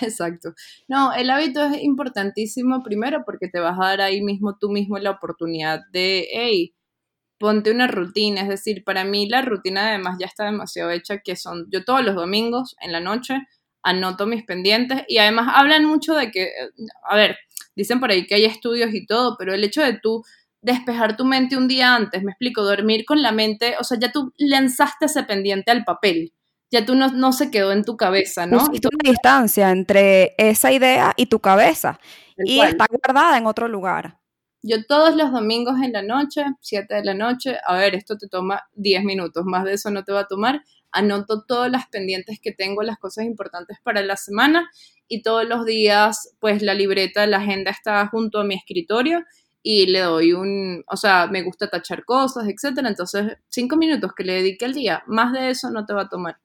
Exacto. 0.03 0.55
No, 0.87 1.13
el 1.13 1.31
hábito 1.31 1.65
es 1.65 1.83
importantísimo 1.83 2.83
primero 2.83 3.23
porque 3.25 3.49
te 3.49 3.61
vas 3.61 3.79
a 3.79 3.87
dar 3.87 4.01
ahí 4.03 4.21
mismo 4.21 4.57
tú 4.59 4.71
mismo 4.71 4.99
la 4.99 5.13
oportunidad 5.13 5.81
de, 5.93 6.29
hey, 6.33 6.75
ponte 7.39 7.71
una 7.71 7.87
rutina. 7.87 8.43
Es 8.43 8.49
decir, 8.49 8.85
para 8.85 9.05
mí 9.05 9.29
la 9.29 9.43
rutina 9.43 9.89
además 9.89 10.17
ya 10.21 10.27
está 10.27 10.45
demasiado 10.45 10.91
hecha, 10.91 11.19
que 11.19 11.37
son, 11.37 11.67
yo 11.71 11.85
todos 11.85 12.05
los 12.05 12.15
domingos 12.15 12.77
en 12.81 12.93
la 12.93 13.01
noche 13.01 13.39
anoto 13.83 14.27
mis 14.27 14.45
pendientes 14.45 15.03
y 15.09 15.19
además 15.19 15.49
hablan 15.55 15.85
mucho 15.85 16.15
de 16.15 16.31
que, 16.31 16.51
a 17.09 17.17
ver, 17.17 17.39
dicen 17.77 18.01
por 18.01 18.11
ahí 18.11 18.27
que 18.27 18.35
hay 18.35 18.45
estudios 18.45 18.93
y 18.93 19.07
todo, 19.07 19.37
pero 19.39 19.55
el 19.55 19.65
hecho 19.65 19.83
de 19.83 19.99
tú 20.01 20.23
despejar 20.73 21.17
tu 21.17 21.25
mente 21.25 21.57
un 21.57 21.69
día 21.69 21.95
antes, 21.95 22.23
me 22.23 22.33
explico, 22.33 22.63
dormir 22.63 23.05
con 23.05 23.23
la 23.23 23.33
mente, 23.33 23.75
o 23.81 23.85
sea, 23.85 23.99
ya 23.99 24.13
tú 24.13 24.33
lanzaste 24.39 25.07
ese 25.07 25.23
pendiente 25.25 25.71
al 25.71 25.85
papel, 25.85 26.33
ya 26.71 26.85
tú 26.85 26.95
no, 26.95 27.09
no 27.09 27.33
se 27.33 27.51
quedó 27.51 27.73
en 27.73 27.85
tu 27.85 27.97
cabeza, 27.97 28.47
¿no? 28.47 28.59
Y 28.73 28.79
una 28.87 29.11
distancia 29.11 29.71
entre 29.71 30.35
esa 30.39 30.73
idea 30.73 31.13
y 31.17 31.27
tu 31.27 31.41
cabeza 31.41 31.99
y 32.37 32.61
está 32.61 32.87
guardada 32.89 33.39
en 33.39 33.47
otro 33.47 33.69
lugar. 33.69 34.19
Yo 34.63 34.85
todos 34.87 35.15
los 35.15 35.31
domingos 35.33 35.81
en 35.83 35.93
la 35.93 36.03
noche, 36.03 36.45
7 36.61 36.93
de 36.93 37.05
la 37.05 37.15
noche, 37.15 37.57
a 37.65 37.77
ver, 37.77 37.95
esto 37.95 38.17
te 38.17 38.29
toma 38.29 38.65
10 38.75 39.05
minutos, 39.05 39.45
más 39.47 39.65
de 39.65 39.75
eso 39.75 39.91
no 39.91 40.03
te 40.03 40.13
va 40.13 40.21
a 40.21 40.27
tomar, 40.27 40.63
anoto 40.91 41.45
todas 41.47 41.71
las 41.71 41.87
pendientes 41.87 42.41
que 42.41 42.53
tengo, 42.53 42.83
las 42.83 42.99
cosas 42.99 43.25
importantes 43.25 43.79
para 43.83 44.03
la 44.03 44.17
semana 44.17 44.69
y 45.07 45.23
todos 45.23 45.47
los 45.47 45.65
días, 45.65 46.35
pues 46.41 46.63
la 46.63 46.75
libreta, 46.75 47.27
la 47.27 47.39
agenda 47.39 47.71
está 47.71 48.07
junto 48.09 48.41
a 48.41 48.45
mi 48.45 48.55
escritorio 48.55 49.25
y 49.63 49.87
le 49.87 50.01
doy 50.01 50.33
un, 50.33 50.85
o 50.87 50.97
sea, 50.97 51.27
me 51.29 51.43
gusta 51.43 51.69
tachar 51.69 52.05
cosas, 52.05 52.47
etcétera. 52.49 52.89
Entonces, 52.89 53.39
cinco 53.49 53.77
minutos 53.77 54.13
que 54.17 54.25
le 54.25 54.35
dedique 54.35 54.65
al 54.65 54.75
día, 54.75 55.03
más 55.07 55.33
de 55.33 55.51
eso 55.51 55.71
no 55.71 55.85
te 55.87 55.95
va 55.95 56.03
a 56.03 56.09
tomar. 56.09 56.39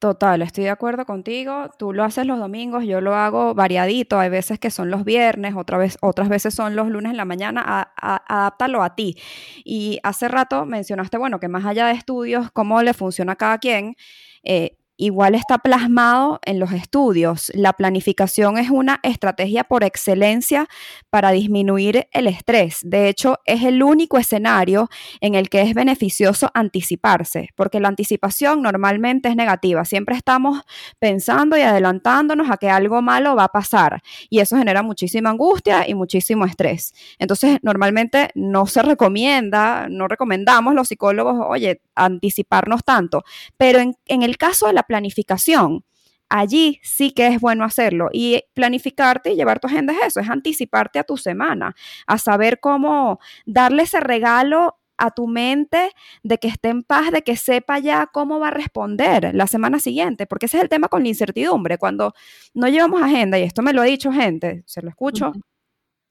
Total, 0.00 0.42
estoy 0.42 0.62
de 0.64 0.70
acuerdo 0.70 1.04
contigo. 1.06 1.70
Tú 1.76 1.92
lo 1.92 2.04
haces 2.04 2.24
los 2.24 2.38
domingos, 2.38 2.84
yo 2.84 3.00
lo 3.00 3.16
hago 3.16 3.52
variadito. 3.54 4.20
Hay 4.20 4.28
veces 4.30 4.60
que 4.60 4.70
son 4.70 4.90
los 4.92 5.04
viernes, 5.04 5.54
otra 5.56 5.76
vez, 5.76 5.98
otras 6.00 6.28
veces 6.28 6.54
son 6.54 6.76
los 6.76 6.88
lunes 6.88 7.10
en 7.10 7.16
la 7.16 7.24
mañana. 7.24 7.64
A, 7.66 8.22
adáptalo 8.28 8.84
a 8.84 8.94
ti. 8.94 9.16
Y 9.64 9.98
hace 10.04 10.28
rato 10.28 10.66
mencionaste, 10.66 11.18
bueno, 11.18 11.40
que 11.40 11.48
más 11.48 11.64
allá 11.66 11.88
de 11.88 11.94
estudios, 11.94 12.52
cómo 12.52 12.80
le 12.82 12.94
funciona 12.94 13.32
a 13.32 13.36
cada 13.36 13.58
quien. 13.58 13.96
Eh, 14.44 14.77
igual 14.98 15.34
está 15.36 15.58
plasmado 15.58 16.40
en 16.44 16.58
los 16.58 16.72
estudios. 16.72 17.50
La 17.54 17.72
planificación 17.72 18.58
es 18.58 18.68
una 18.68 19.00
estrategia 19.02 19.64
por 19.64 19.84
excelencia 19.84 20.68
para 21.08 21.30
disminuir 21.30 22.08
el 22.12 22.26
estrés. 22.26 22.80
De 22.82 23.08
hecho, 23.08 23.38
es 23.46 23.62
el 23.62 23.82
único 23.82 24.18
escenario 24.18 24.90
en 25.20 25.36
el 25.36 25.48
que 25.48 25.62
es 25.62 25.72
beneficioso 25.72 26.50
anticiparse, 26.52 27.50
porque 27.54 27.80
la 27.80 27.88
anticipación 27.88 28.60
normalmente 28.60 29.28
es 29.28 29.36
negativa. 29.36 29.84
Siempre 29.84 30.16
estamos 30.16 30.62
pensando 30.98 31.56
y 31.56 31.62
adelantándonos 31.62 32.50
a 32.50 32.56
que 32.56 32.68
algo 32.68 33.00
malo 33.00 33.36
va 33.36 33.44
a 33.44 33.48
pasar 33.48 34.02
y 34.28 34.40
eso 34.40 34.56
genera 34.56 34.82
muchísima 34.82 35.30
angustia 35.30 35.88
y 35.88 35.94
muchísimo 35.94 36.44
estrés. 36.44 36.92
Entonces, 37.18 37.58
normalmente 37.62 38.30
no 38.34 38.66
se 38.66 38.82
recomienda, 38.82 39.86
no 39.88 40.08
recomendamos 40.08 40.74
los 40.74 40.88
psicólogos, 40.88 41.36
oye, 41.48 41.82
anticiparnos 41.94 42.82
tanto, 42.84 43.22
pero 43.56 43.78
en, 43.78 43.94
en 44.06 44.22
el 44.22 44.36
caso 44.36 44.66
de 44.66 44.72
la 44.72 44.82
planificación. 44.88 45.84
Allí 46.28 46.80
sí 46.82 47.12
que 47.12 47.28
es 47.28 47.40
bueno 47.40 47.64
hacerlo 47.64 48.08
y 48.12 48.42
planificarte 48.54 49.32
y 49.32 49.36
llevar 49.36 49.60
tu 49.60 49.68
agenda 49.68 49.94
es 49.94 50.08
eso, 50.08 50.20
es 50.20 50.28
anticiparte 50.28 50.98
a 50.98 51.04
tu 51.04 51.16
semana, 51.16 51.74
a 52.06 52.18
saber 52.18 52.60
cómo 52.60 53.18
darle 53.46 53.84
ese 53.84 54.00
regalo 54.00 54.78
a 54.98 55.12
tu 55.12 55.26
mente 55.28 55.90
de 56.22 56.38
que 56.38 56.48
esté 56.48 56.68
en 56.68 56.82
paz, 56.82 57.12
de 57.12 57.22
que 57.22 57.36
sepa 57.36 57.78
ya 57.78 58.08
cómo 58.12 58.40
va 58.40 58.48
a 58.48 58.50
responder 58.50 59.30
la 59.34 59.46
semana 59.46 59.78
siguiente, 59.78 60.26
porque 60.26 60.46
ese 60.46 60.58
es 60.58 60.64
el 60.64 60.68
tema 60.68 60.88
con 60.88 61.02
la 61.02 61.08
incertidumbre. 61.08 61.78
Cuando 61.78 62.12
no 62.52 62.68
llevamos 62.68 63.00
agenda, 63.00 63.38
y 63.38 63.44
esto 63.44 63.62
me 63.62 63.72
lo 63.72 63.80
ha 63.80 63.84
dicho 63.84 64.12
gente, 64.12 64.64
se 64.66 64.82
lo 64.82 64.90
escucho, 64.90 65.32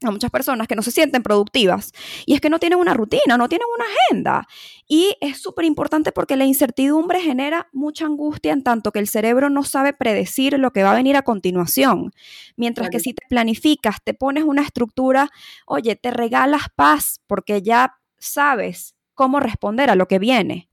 a 0.03 0.11
muchas 0.11 0.29
personas 0.29 0.67
que 0.67 0.75
no 0.75 0.83
se 0.83 0.91
sienten 0.91 1.23
productivas 1.23 1.91
y 2.25 2.35
es 2.35 2.41
que 2.41 2.49
no 2.49 2.59
tienen 2.59 2.79
una 2.79 2.93
rutina, 2.93 3.37
no 3.37 3.49
tienen 3.49 3.67
una 3.75 3.85
agenda. 3.85 4.47
Y 4.87 5.15
es 5.21 5.41
súper 5.41 5.65
importante 5.65 6.11
porque 6.11 6.35
la 6.35 6.45
incertidumbre 6.45 7.19
genera 7.19 7.67
mucha 7.73 8.05
angustia 8.05 8.53
en 8.53 8.63
tanto 8.63 8.91
que 8.91 8.99
el 8.99 9.07
cerebro 9.07 9.49
no 9.49 9.63
sabe 9.63 9.93
predecir 9.93 10.59
lo 10.59 10.71
que 10.71 10.83
va 10.83 10.91
a 10.91 10.95
venir 10.95 11.15
a 11.15 11.23
continuación. 11.23 12.11
Mientras 12.55 12.89
que 12.89 12.99
si 12.99 13.13
te 13.13 13.25
planificas, 13.27 13.97
te 14.03 14.13
pones 14.13 14.43
una 14.43 14.61
estructura, 14.61 15.29
oye, 15.65 15.95
te 15.95 16.11
regalas 16.11 16.63
paz 16.75 17.21
porque 17.25 17.61
ya 17.61 17.95
sabes 18.19 18.95
cómo 19.15 19.39
responder 19.39 19.89
a 19.89 19.95
lo 19.95 20.07
que 20.07 20.19
viene. 20.19 20.66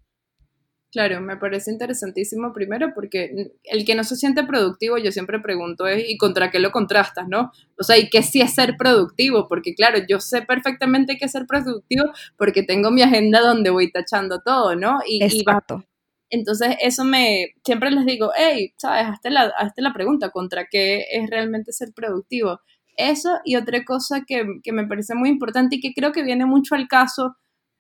Claro, 0.95 1.21
me 1.21 1.37
parece 1.37 1.73
interesantísimo 1.73 2.53
primero 2.53 2.93
porque 2.95 3.51
el 3.65 3.85
que 3.85 3.97
no 3.97 4.05
se 4.05 4.15
siente 4.15 4.45
productivo, 4.45 4.97
yo 4.97 5.11
siempre 5.11 5.41
pregunto 5.41 5.89
es, 5.89 6.05
¿y 6.09 6.17
contra 6.17 6.53
qué 6.53 6.61
lo 6.61 6.71
contrastas, 6.71 7.27
no? 7.27 7.51
O 7.77 7.83
sea, 7.83 7.99
¿y 7.99 8.09
qué 8.11 8.23
sí 8.23 8.41
es 8.41 8.55
ser 8.55 8.77
productivo? 8.77 9.49
Porque 9.49 9.75
claro, 9.75 9.99
yo 10.09 10.21
sé 10.21 10.43
perfectamente 10.43 11.17
qué 11.19 11.25
es 11.25 11.33
ser 11.33 11.47
productivo 11.49 12.05
porque 12.39 12.63
tengo 12.63 12.93
mi 12.93 13.03
agenda 13.03 13.41
donde 13.41 13.71
voy 13.71 13.91
tachando 13.91 14.41
todo, 14.41 14.77
¿no? 14.77 15.01
Y, 15.05 15.25
Exacto. 15.25 15.85
entonces, 16.31 16.77
eso 16.81 17.05
me, 17.05 17.55
siempre 17.65 17.91
les 17.91 18.07
digo, 18.07 18.31
hey, 18.37 18.73
¿sabes? 18.77 19.07
Hazte 19.07 19.31
la, 19.31 19.53
hazte 19.59 19.83
la 19.83 19.93
pregunta, 19.93 20.31
¿contra 20.31 20.69
qué 20.71 21.07
es 21.11 21.29
realmente 21.29 21.73
ser 21.73 21.89
productivo? 21.93 22.61
Eso 22.97 23.31
y 23.45 23.57
otra 23.57 23.85
cosa 23.85 24.23
que, 24.25 24.47
que 24.63 24.71
me 24.71 24.87
parece 24.87 25.17
muy 25.17 25.29
importante 25.29 25.75
y 25.75 25.81
que 25.81 25.93
creo 25.93 26.13
que 26.13 26.23
viene 26.23 26.47
mucho 26.47 26.77
al 26.77 26.87
caso 26.87 27.35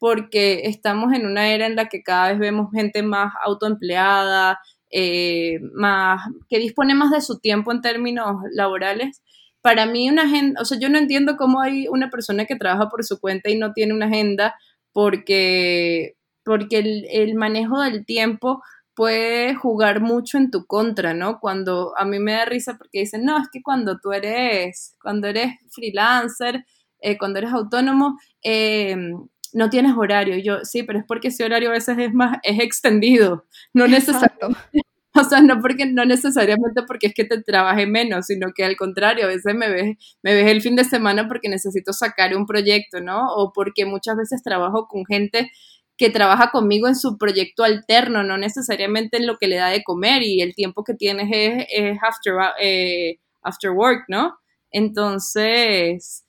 porque 0.04 0.66
estamos 0.66 1.14
en 1.14 1.24
una 1.24 1.48
era 1.48 1.64
en 1.64 1.76
la 1.76 1.88
que 1.88 2.02
cada 2.02 2.28
vez 2.28 2.38
vemos 2.38 2.70
gente 2.70 3.02
más 3.02 3.32
autoempleada, 3.42 4.60
eh, 4.90 5.60
más, 5.72 6.20
que 6.50 6.58
dispone 6.58 6.94
más 6.94 7.10
de 7.10 7.22
su 7.22 7.38
tiempo 7.38 7.72
en 7.72 7.80
términos 7.80 8.36
laborales. 8.52 9.22
Para 9.62 9.86
mí 9.86 10.10
una 10.10 10.24
agenda, 10.24 10.60
o 10.60 10.66
sea, 10.66 10.78
yo 10.78 10.90
no 10.90 10.98
entiendo 10.98 11.38
cómo 11.38 11.62
hay 11.62 11.88
una 11.88 12.10
persona 12.10 12.44
que 12.44 12.54
trabaja 12.54 12.90
por 12.90 13.02
su 13.02 13.18
cuenta 13.18 13.48
y 13.48 13.56
no 13.56 13.72
tiene 13.72 13.94
una 13.94 14.04
agenda 14.04 14.54
porque, 14.92 16.16
porque 16.44 17.06
el, 17.10 17.34
manejo 17.34 17.80
del 17.80 18.04
tiempo 18.04 18.62
puede 18.94 19.54
jugar 19.54 20.02
mucho 20.02 20.36
en 20.36 20.50
tu 20.50 20.66
contra, 20.66 21.14
¿no? 21.14 21.40
Cuando 21.40 21.94
a 21.96 22.04
mí 22.04 22.18
me 22.18 22.32
da 22.32 22.44
risa 22.44 22.76
porque 22.76 23.00
dicen, 23.00 23.24
no, 23.24 23.38
es 23.38 23.48
que 23.50 23.62
cuando 23.62 23.98
tú 24.02 24.12
eres, 24.12 24.98
cuando 25.00 25.28
eres 25.28 25.54
freelancer, 25.70 26.66
eh, 27.00 27.16
cuando 27.16 27.38
eres 27.38 27.54
autónomo, 27.54 28.18
eh, 28.42 28.98
no 29.54 29.70
tienes 29.70 29.96
horario. 29.96 30.36
yo, 30.38 30.64
sí, 30.64 30.82
pero 30.82 30.98
es 30.98 31.04
porque 31.06 31.28
ese 31.28 31.44
horario 31.44 31.70
a 31.70 31.72
veces 31.72 31.96
es 31.98 32.12
más, 32.12 32.38
es 32.42 32.60
extendido, 32.60 33.46
no 33.72 33.86
necesariamente. 33.88 34.58
O 35.16 35.22
sea, 35.22 35.40
no 35.42 35.60
porque 35.60 35.86
no 35.86 36.04
necesariamente 36.04 36.82
porque 36.88 37.06
es 37.06 37.14
que 37.14 37.24
te 37.24 37.40
trabaje 37.40 37.86
menos, 37.86 38.26
sino 38.26 38.48
que 38.52 38.64
al 38.64 38.74
contrario, 38.74 39.26
a 39.26 39.28
veces 39.28 39.54
me 39.54 39.68
ves, 39.68 39.96
me 40.24 40.34
ves 40.34 40.50
el 40.50 40.60
fin 40.60 40.74
de 40.74 40.82
semana 40.82 41.28
porque 41.28 41.48
necesito 41.48 41.92
sacar 41.92 42.36
un 42.36 42.46
proyecto, 42.46 43.00
¿no? 43.00 43.32
O 43.32 43.52
porque 43.52 43.86
muchas 43.86 44.16
veces 44.16 44.42
trabajo 44.42 44.88
con 44.88 45.06
gente 45.06 45.52
que 45.96 46.10
trabaja 46.10 46.50
conmigo 46.50 46.88
en 46.88 46.96
su 46.96 47.16
proyecto 47.16 47.62
alterno, 47.62 48.24
no 48.24 48.36
necesariamente 48.38 49.18
en 49.18 49.28
lo 49.28 49.36
que 49.36 49.46
le 49.46 49.54
da 49.56 49.68
de 49.68 49.84
comer 49.84 50.24
y 50.24 50.40
el 50.40 50.54
tiempo 50.56 50.82
que 50.82 50.94
tienes 50.94 51.28
es, 51.70 51.96
after, 52.02 52.34
eh, 52.60 53.18
after 53.42 53.70
work, 53.70 54.06
¿no? 54.08 54.36
Entonces, 54.72 56.23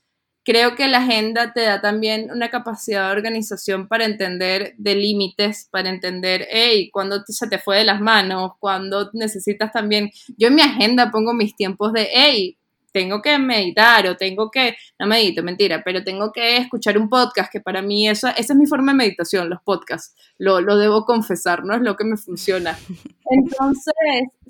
creo 0.45 0.75
que 0.75 0.87
la 0.87 0.99
agenda 0.99 1.51
te 1.53 1.61
da 1.61 1.81
también 1.81 2.29
una 2.31 2.49
capacidad 2.49 3.07
de 3.07 3.17
organización 3.17 3.87
para 3.87 4.05
entender 4.05 4.75
de 4.77 4.95
límites, 4.95 5.67
para 5.71 5.89
entender, 5.89 6.47
hey, 6.51 6.89
cuando 6.93 7.23
se 7.25 7.47
te 7.47 7.57
fue 7.57 7.79
de 7.79 7.85
las 7.85 7.99
manos, 7.99 8.51
cuando 8.59 9.09
necesitas 9.13 9.71
también, 9.73 10.11
yo 10.37 10.47
en 10.49 10.55
mi 10.55 10.61
agenda 10.61 11.11
pongo 11.11 11.33
mis 11.33 11.55
tiempos 11.55 11.91
de, 11.93 12.07
hey, 12.11 12.57
tengo 12.95 13.21
que 13.21 13.37
meditar 13.37 14.07
o 14.07 14.15
tengo 14.15 14.49
que, 14.49 14.77
no 14.97 15.05
medito, 15.05 15.43
mentira, 15.43 15.81
pero 15.83 16.01
tengo 16.01 16.31
que 16.31 16.55
escuchar 16.55 16.97
un 16.97 17.09
podcast, 17.09 17.51
que 17.51 17.59
para 17.59 17.81
mí 17.81 18.07
eso, 18.07 18.29
esa 18.29 18.53
es 18.53 18.55
mi 18.55 18.67
forma 18.67 18.93
de 18.93 18.99
meditación, 18.99 19.49
los 19.49 19.61
podcasts, 19.61 20.15
lo, 20.37 20.61
lo 20.61 20.77
debo 20.77 21.03
confesar, 21.03 21.65
no 21.65 21.75
es 21.75 21.81
lo 21.81 21.97
que 21.97 22.05
me 22.05 22.15
funciona. 22.15 22.77
Entonces, 23.29 23.93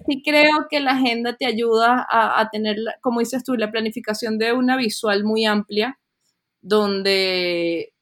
sí 0.06 0.22
creo 0.24 0.68
que 0.70 0.80
la 0.80 0.92
agenda 0.92 1.36
te 1.36 1.48
ayuda 1.48 2.06
a, 2.08 2.40
a 2.40 2.50
tener, 2.52 2.78
como 3.02 3.20
dices 3.20 3.44
tú, 3.44 3.56
la 3.56 3.72
planificación 3.72 4.38
de 4.38 4.54
una 4.54 4.78
visual 4.78 5.24
muy 5.24 5.46
amplia, 5.46 5.98
donde 6.62 7.94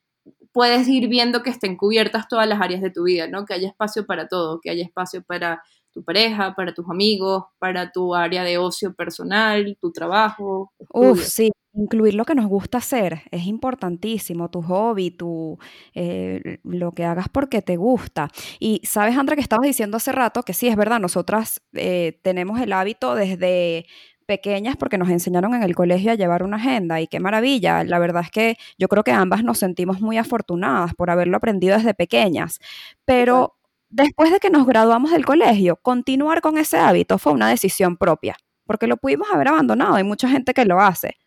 puedes 0.51 0.89
ir 0.89 1.07
viendo 1.07 1.41
que 1.41 1.51
estén 1.51 1.77
cubiertas 1.77 2.27
todas 2.27 2.49
las 2.49 2.59
áreas 2.59 2.81
de 2.81 2.91
tu 2.91 3.03
vida, 3.03 3.27
¿no? 3.27 3.45
Que 3.45 3.53
haya 3.53 3.69
espacio 3.69 4.05
para 4.05 4.27
todo, 4.27 4.59
que 4.59 4.71
haya 4.71 4.83
espacio 4.83 5.23
para 5.23 5.63
tu 5.93 6.03
pareja, 6.03 6.53
para 6.55 6.73
tus 6.73 6.89
amigos, 6.89 7.45
para 7.59 7.91
tu 7.91 8.15
área 8.15 8.43
de 8.43 8.57
ocio 8.57 8.93
personal, 8.93 9.77
tu 9.79 9.91
trabajo. 9.91 10.71
Uf, 10.91 11.23
sí, 11.23 11.51
incluir 11.73 12.13
lo 12.15 12.25
que 12.25 12.35
nos 12.35 12.47
gusta 12.47 12.79
hacer 12.79 13.23
es 13.31 13.45
importantísimo, 13.45 14.49
tu 14.49 14.61
hobby, 14.61 15.11
tu, 15.11 15.57
eh, 15.93 16.59
lo 16.63 16.91
que 16.91 17.05
hagas 17.05 17.27
porque 17.29 17.61
te 17.61 17.77
gusta. 17.77 18.29
Y 18.59 18.81
sabes, 18.83 19.17
Andra, 19.17 19.35
que 19.35 19.41
estabas 19.41 19.65
diciendo 19.65 19.97
hace 19.97 20.11
rato 20.11 20.43
que 20.43 20.53
sí, 20.53 20.67
es 20.67 20.75
verdad, 20.75 20.99
nosotras 20.99 21.61
eh, 21.73 22.19
tenemos 22.23 22.59
el 22.59 22.73
hábito 22.73 23.15
desde 23.15 23.85
pequeñas 24.25 24.77
porque 24.77 24.97
nos 24.97 25.09
enseñaron 25.09 25.53
en 25.53 25.63
el 25.63 25.75
colegio 25.75 26.11
a 26.11 26.15
llevar 26.15 26.43
una 26.43 26.57
agenda 26.57 27.01
y 27.01 27.07
qué 27.07 27.19
maravilla. 27.19 27.83
La 27.83 27.99
verdad 27.99 28.23
es 28.23 28.31
que 28.31 28.57
yo 28.77 28.87
creo 28.87 29.03
que 29.03 29.11
ambas 29.11 29.43
nos 29.43 29.59
sentimos 29.59 30.01
muy 30.01 30.17
afortunadas 30.17 30.93
por 30.95 31.09
haberlo 31.09 31.37
aprendido 31.37 31.77
desde 31.77 31.93
pequeñas, 31.93 32.59
pero 33.05 33.55
después 33.93 34.31
de 34.31 34.39
que 34.39 34.49
nos 34.49 34.65
graduamos 34.65 35.11
del 35.11 35.25
colegio, 35.25 35.77
continuar 35.77 36.41
con 36.41 36.57
ese 36.57 36.77
hábito 36.77 37.17
fue 37.17 37.33
una 37.33 37.49
decisión 37.49 37.97
propia, 37.97 38.35
porque 38.65 38.87
lo 38.87 38.97
pudimos 38.97 39.27
haber 39.31 39.49
abandonado, 39.49 39.95
hay 39.95 40.03
mucha 40.03 40.27
gente 40.29 40.53
que 40.53 40.65
lo 40.65 40.79
hace. 40.81 41.17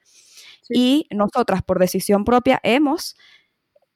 Y 0.68 1.06
nosotras, 1.10 1.62
por 1.62 1.78
decisión 1.78 2.24
propia, 2.24 2.60
hemos 2.62 3.16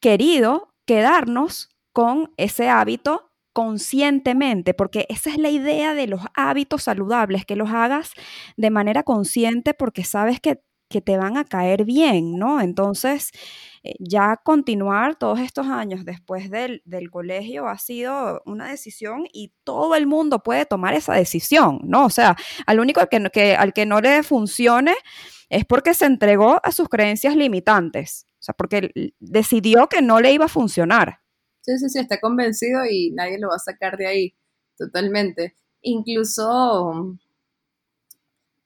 querido 0.00 0.74
quedarnos 0.86 1.70
con 1.92 2.32
ese 2.36 2.68
hábito 2.68 3.30
conscientemente, 3.52 4.74
porque 4.74 5.06
esa 5.08 5.30
es 5.30 5.38
la 5.38 5.50
idea 5.50 5.94
de 5.94 6.06
los 6.06 6.22
hábitos 6.34 6.84
saludables, 6.84 7.44
que 7.44 7.56
los 7.56 7.70
hagas 7.70 8.12
de 8.56 8.70
manera 8.70 9.02
consciente 9.02 9.74
porque 9.74 10.04
sabes 10.04 10.40
que, 10.40 10.60
que 10.88 11.00
te 11.00 11.18
van 11.18 11.36
a 11.36 11.44
caer 11.44 11.84
bien, 11.84 12.38
¿no? 12.38 12.60
Entonces, 12.60 13.32
eh, 13.82 13.94
ya 13.98 14.38
continuar 14.44 15.16
todos 15.16 15.40
estos 15.40 15.66
años 15.66 16.04
después 16.04 16.50
del, 16.50 16.82
colegio 17.10 17.66
ha 17.66 17.78
sido 17.78 18.42
una 18.44 18.68
decisión 18.68 19.24
y 19.32 19.54
todo 19.64 19.94
el 19.94 20.06
mundo 20.06 20.42
puede 20.42 20.66
tomar 20.66 20.94
esa 20.94 21.14
decisión, 21.14 21.80
¿no? 21.84 22.04
O 22.04 22.10
sea, 22.10 22.36
al 22.66 22.78
único 22.78 23.00
que, 23.06 23.30
que, 23.32 23.56
al 23.56 23.72
que 23.72 23.86
no 23.86 24.00
le 24.00 24.22
funcione 24.22 24.94
es 25.48 25.64
porque 25.64 25.94
se 25.94 26.04
entregó 26.04 26.60
a 26.62 26.72
sus 26.72 26.88
creencias 26.88 27.34
limitantes, 27.34 28.26
o 28.38 28.42
sea, 28.42 28.54
porque 28.54 28.90
decidió 29.18 29.88
que 29.88 30.02
no 30.02 30.20
le 30.20 30.32
iba 30.32 30.44
a 30.44 30.48
funcionar. 30.48 31.20
Sí, 31.62 31.78
sí, 31.78 31.88
sí, 31.88 31.98
está 31.98 32.20
convencido 32.20 32.84
y 32.84 33.10
nadie 33.12 33.38
lo 33.38 33.48
va 33.48 33.56
a 33.56 33.58
sacar 33.58 33.96
de 33.96 34.06
ahí, 34.06 34.34
totalmente. 34.76 35.56
Incluso 35.82 37.18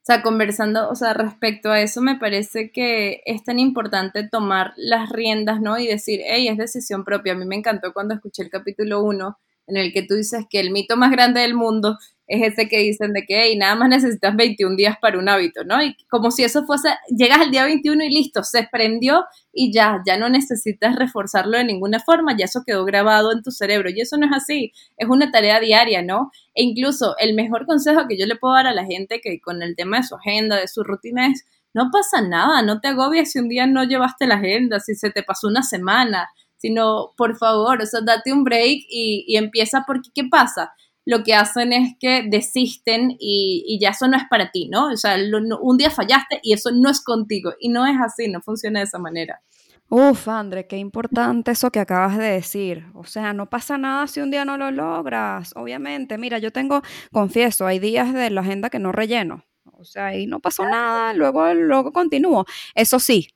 O 0.05 0.11
sea, 0.13 0.21
conversando, 0.21 0.87
o 0.87 0.93
sea, 0.93 1.15
respecto 1.15 1.71
a 1.71 1.81
eso, 1.81 1.99
me 1.99 2.15
parece 2.15 2.69
que 2.69 3.23
es 3.25 3.43
tan 3.43 3.57
importante 3.57 4.29
tomar 4.29 4.71
las 4.77 5.09
riendas, 5.09 5.61
¿no? 5.61 5.79
Y 5.79 5.87
decir, 5.87 6.21
hey, 6.23 6.47
es 6.47 6.59
decisión 6.59 7.03
propia. 7.03 7.33
A 7.33 7.35
mí 7.35 7.43
me 7.45 7.55
encantó 7.55 7.91
cuando 7.91 8.13
escuché 8.13 8.43
el 8.43 8.51
capítulo 8.51 9.01
1 9.01 9.39
en 9.65 9.77
el 9.77 9.91
que 9.91 10.03
tú 10.03 10.13
dices 10.13 10.45
que 10.47 10.59
el 10.59 10.69
mito 10.69 10.95
más 10.95 11.09
grande 11.09 11.41
del 11.41 11.55
mundo 11.55 11.97
es 12.27 12.53
ese 12.53 12.67
que 12.67 12.79
dicen 12.79 13.13
de 13.13 13.23
que 13.25 13.43
hey, 13.43 13.57
nada 13.57 13.75
más 13.75 13.89
necesitas 13.89 14.35
21 14.35 14.75
días 14.75 14.97
para 14.99 15.19
un 15.19 15.29
hábito, 15.29 15.63
¿no? 15.63 15.83
Y 15.83 15.95
como 16.09 16.31
si 16.31 16.43
eso 16.43 16.65
fuese, 16.65 16.89
llegas 17.15 17.39
al 17.39 17.51
día 17.51 17.65
21 17.65 18.03
y 18.03 18.09
listo, 18.09 18.43
se 18.43 18.67
prendió 18.71 19.25
y 19.53 19.71
ya, 19.71 20.01
ya 20.05 20.17
no 20.17 20.29
necesitas 20.29 20.95
reforzarlo 20.95 21.57
de 21.57 21.63
ninguna 21.63 21.99
forma, 21.99 22.35
ya 22.37 22.45
eso 22.45 22.63
quedó 22.65 22.83
grabado 22.85 23.31
en 23.31 23.43
tu 23.43 23.51
cerebro. 23.51 23.89
Y 23.89 24.01
eso 24.01 24.17
no 24.17 24.25
es 24.25 24.33
así, 24.33 24.71
es 24.97 25.07
una 25.07 25.31
tarea 25.31 25.59
diaria, 25.59 26.01
¿no? 26.01 26.31
E 26.55 26.63
incluso 26.63 27.15
el 27.19 27.35
mejor 27.35 27.65
consejo 27.65 28.07
que 28.07 28.17
yo 28.17 28.25
le 28.25 28.35
puedo 28.35 28.55
dar 28.55 28.67
a 28.67 28.73
la 28.73 28.85
gente 28.85 29.21
que 29.21 29.39
con 29.39 29.61
el 29.61 29.75
tema 29.75 29.97
de 29.97 30.03
su 30.03 30.15
agenda, 30.15 30.57
de 30.57 30.67
su 30.67 30.83
rutina 30.83 31.27
es, 31.27 31.45
no 31.73 31.89
pasa 31.91 32.21
nada, 32.21 32.61
no 32.61 32.79
te 32.79 32.87
agobies 32.87 33.31
si 33.31 33.39
un 33.39 33.49
día 33.49 33.67
no 33.67 33.83
llevaste 33.83 34.27
la 34.27 34.35
agenda, 34.35 34.79
si 34.79 34.95
se 34.95 35.11
te 35.11 35.23
pasó 35.23 35.47
una 35.47 35.61
semana, 35.61 36.29
sino 36.57 37.13
por 37.17 37.37
favor, 37.37 37.81
o 37.81 37.85
sea, 37.85 37.99
date 38.01 38.31
un 38.33 38.43
break 38.43 38.79
y, 38.89 39.25
y 39.27 39.35
empieza 39.37 39.83
porque, 39.85 40.09
¿qué 40.15 40.23
pasa? 40.23 40.73
Lo 41.05 41.23
que 41.23 41.35
hacen 41.35 41.71
es 41.71 41.95
que 41.99 42.23
desisten 42.27 43.15
y, 43.19 43.77
ya 43.79 43.89
eso 43.89 44.07
no 44.07 44.17
es 44.17 44.23
para 44.29 44.51
ti, 44.51 44.67
¿no? 44.69 44.87
O 44.87 44.97
sea, 44.97 45.15
un 45.61 45.77
día 45.77 45.89
fallaste 45.91 46.39
y 46.41 46.53
eso 46.53 46.71
no 46.71 46.89
es 46.89 47.01
contigo 47.01 47.53
y 47.59 47.69
no 47.69 47.85
es 47.85 47.95
así, 48.03 48.27
no 48.27 48.41
funciona 48.41 48.79
de 48.79 48.85
esa 48.85 48.97
manera. 48.97 49.41
Uf, 49.87 50.27
André, 50.27 50.65
qué 50.65 50.77
importante 50.77 51.51
eso 51.51 51.71
que 51.71 51.79
acabas 51.79 52.17
de 52.17 52.25
decir. 52.25 52.85
O 52.95 53.03
sea, 53.03 53.33
no 53.33 53.49
pasa 53.49 53.77
nada 53.77 54.07
si 54.07 54.19
un 54.19 54.31
día 54.31 54.43
no 54.43 54.57
lo 54.57 54.71
logras. 54.71 55.53
Obviamente, 55.55 56.17
mira, 56.17 56.39
yo 56.39 56.51
tengo, 56.51 56.81
confieso, 57.11 57.67
hay 57.67 57.77
días 57.77 58.11
de 58.11 58.31
la 58.31 58.41
agenda 58.41 58.71
que 58.71 58.79
no 58.79 58.91
relleno. 58.91 59.45
O 59.77 59.85
sea, 59.85 60.15
y 60.17 60.25
no 60.25 60.39
pasó 60.39 60.63
nada, 60.63 61.13
luego, 61.13 61.53
luego 61.53 61.91
continúo. 61.91 62.45
Eso 62.73 62.99
sí, 62.99 63.27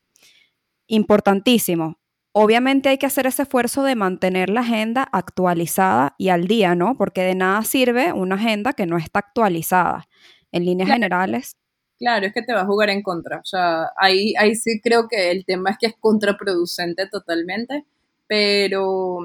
importantísimo. 0.88 1.99
Obviamente 2.41 2.88
hay 2.88 2.97
que 2.97 3.06
hacer 3.06 3.28
ese 3.28 3.41
esfuerzo 3.41 3.84
de 3.84 3.95
mantener 3.95 4.49
la 4.49 4.62
agenda 4.62 5.04
actualizada 5.12 6.15
y 6.17 6.30
al 6.30 6.47
día, 6.47 6.73
¿no? 6.73 6.95
Porque 6.95 7.21
de 7.21 7.36
nada 7.36 7.63
sirve 7.63 8.13
una 8.13 8.36
agenda 8.36 8.71
que 8.71 8.86
no 8.86 8.97
está 8.97 9.19
actualizada. 9.19 10.08
En 10.54 10.63
líneas 10.63 10.89
generales. 10.89 11.58
Claro, 11.97 12.25
es 12.28 12.34
que 12.34 12.41
te 12.41 12.54
va 12.54 12.62
a 12.62 12.65
jugar 12.65 12.91
en 12.91 13.04
contra. 13.04 13.39
O 13.39 13.43
sea, 13.43 13.89
ahí, 13.97 14.34
ahí 14.38 14.56
sí 14.56 14.80
creo 14.82 15.10
que 15.10 15.32
el 15.32 15.43
tema 15.43 15.71
es 15.71 15.78
que 15.80 15.88
es 15.88 15.95
contraproducente 15.99 17.10
totalmente. 17.10 17.86
Pero 18.25 19.19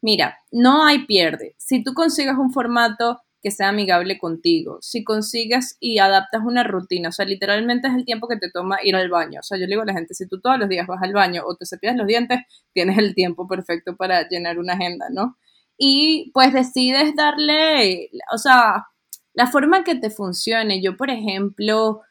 mira, 0.00 0.38
no 0.52 0.86
hay 0.86 1.06
pierde. 1.06 1.56
Si 1.58 1.82
tú 1.82 1.92
consigues 1.92 2.36
un 2.36 2.52
formato 2.52 3.20
que 3.42 3.50
sea 3.50 3.68
amigable 3.70 4.18
contigo. 4.18 4.78
Si 4.82 5.02
consigues 5.04 5.76
y 5.80 5.98
adaptas 5.98 6.42
una 6.44 6.62
rutina, 6.62 7.08
o 7.08 7.12
sea, 7.12 7.24
literalmente 7.24 7.88
es 7.88 7.94
el 7.94 8.04
tiempo 8.04 8.28
que 8.28 8.36
te 8.36 8.50
toma 8.50 8.78
ir 8.82 8.96
al 8.96 9.08
baño. 9.08 9.40
O 9.40 9.42
sea, 9.42 9.58
yo 9.58 9.62
le 9.62 9.70
digo 9.70 9.82
a 9.82 9.86
la 9.86 9.94
gente, 9.94 10.14
si 10.14 10.28
tú 10.28 10.40
todos 10.40 10.58
los 10.58 10.68
días 10.68 10.86
vas 10.86 11.02
al 11.02 11.12
baño 11.12 11.42
o 11.46 11.56
te 11.56 11.66
cepillas 11.66 11.96
los 11.96 12.06
dientes, 12.06 12.40
tienes 12.72 12.98
el 12.98 13.14
tiempo 13.14 13.48
perfecto 13.48 13.96
para 13.96 14.28
llenar 14.28 14.58
una 14.58 14.74
agenda, 14.74 15.06
¿no? 15.10 15.38
Y 15.78 16.30
pues 16.34 16.52
decides 16.52 17.14
darle, 17.16 18.10
o 18.32 18.38
sea, 18.38 18.86
la 19.32 19.46
forma 19.46 19.84
que 19.84 19.94
te 19.94 20.10
funcione. 20.10 20.82
Yo, 20.82 20.96
por 20.96 21.10
ejemplo, 21.10 22.02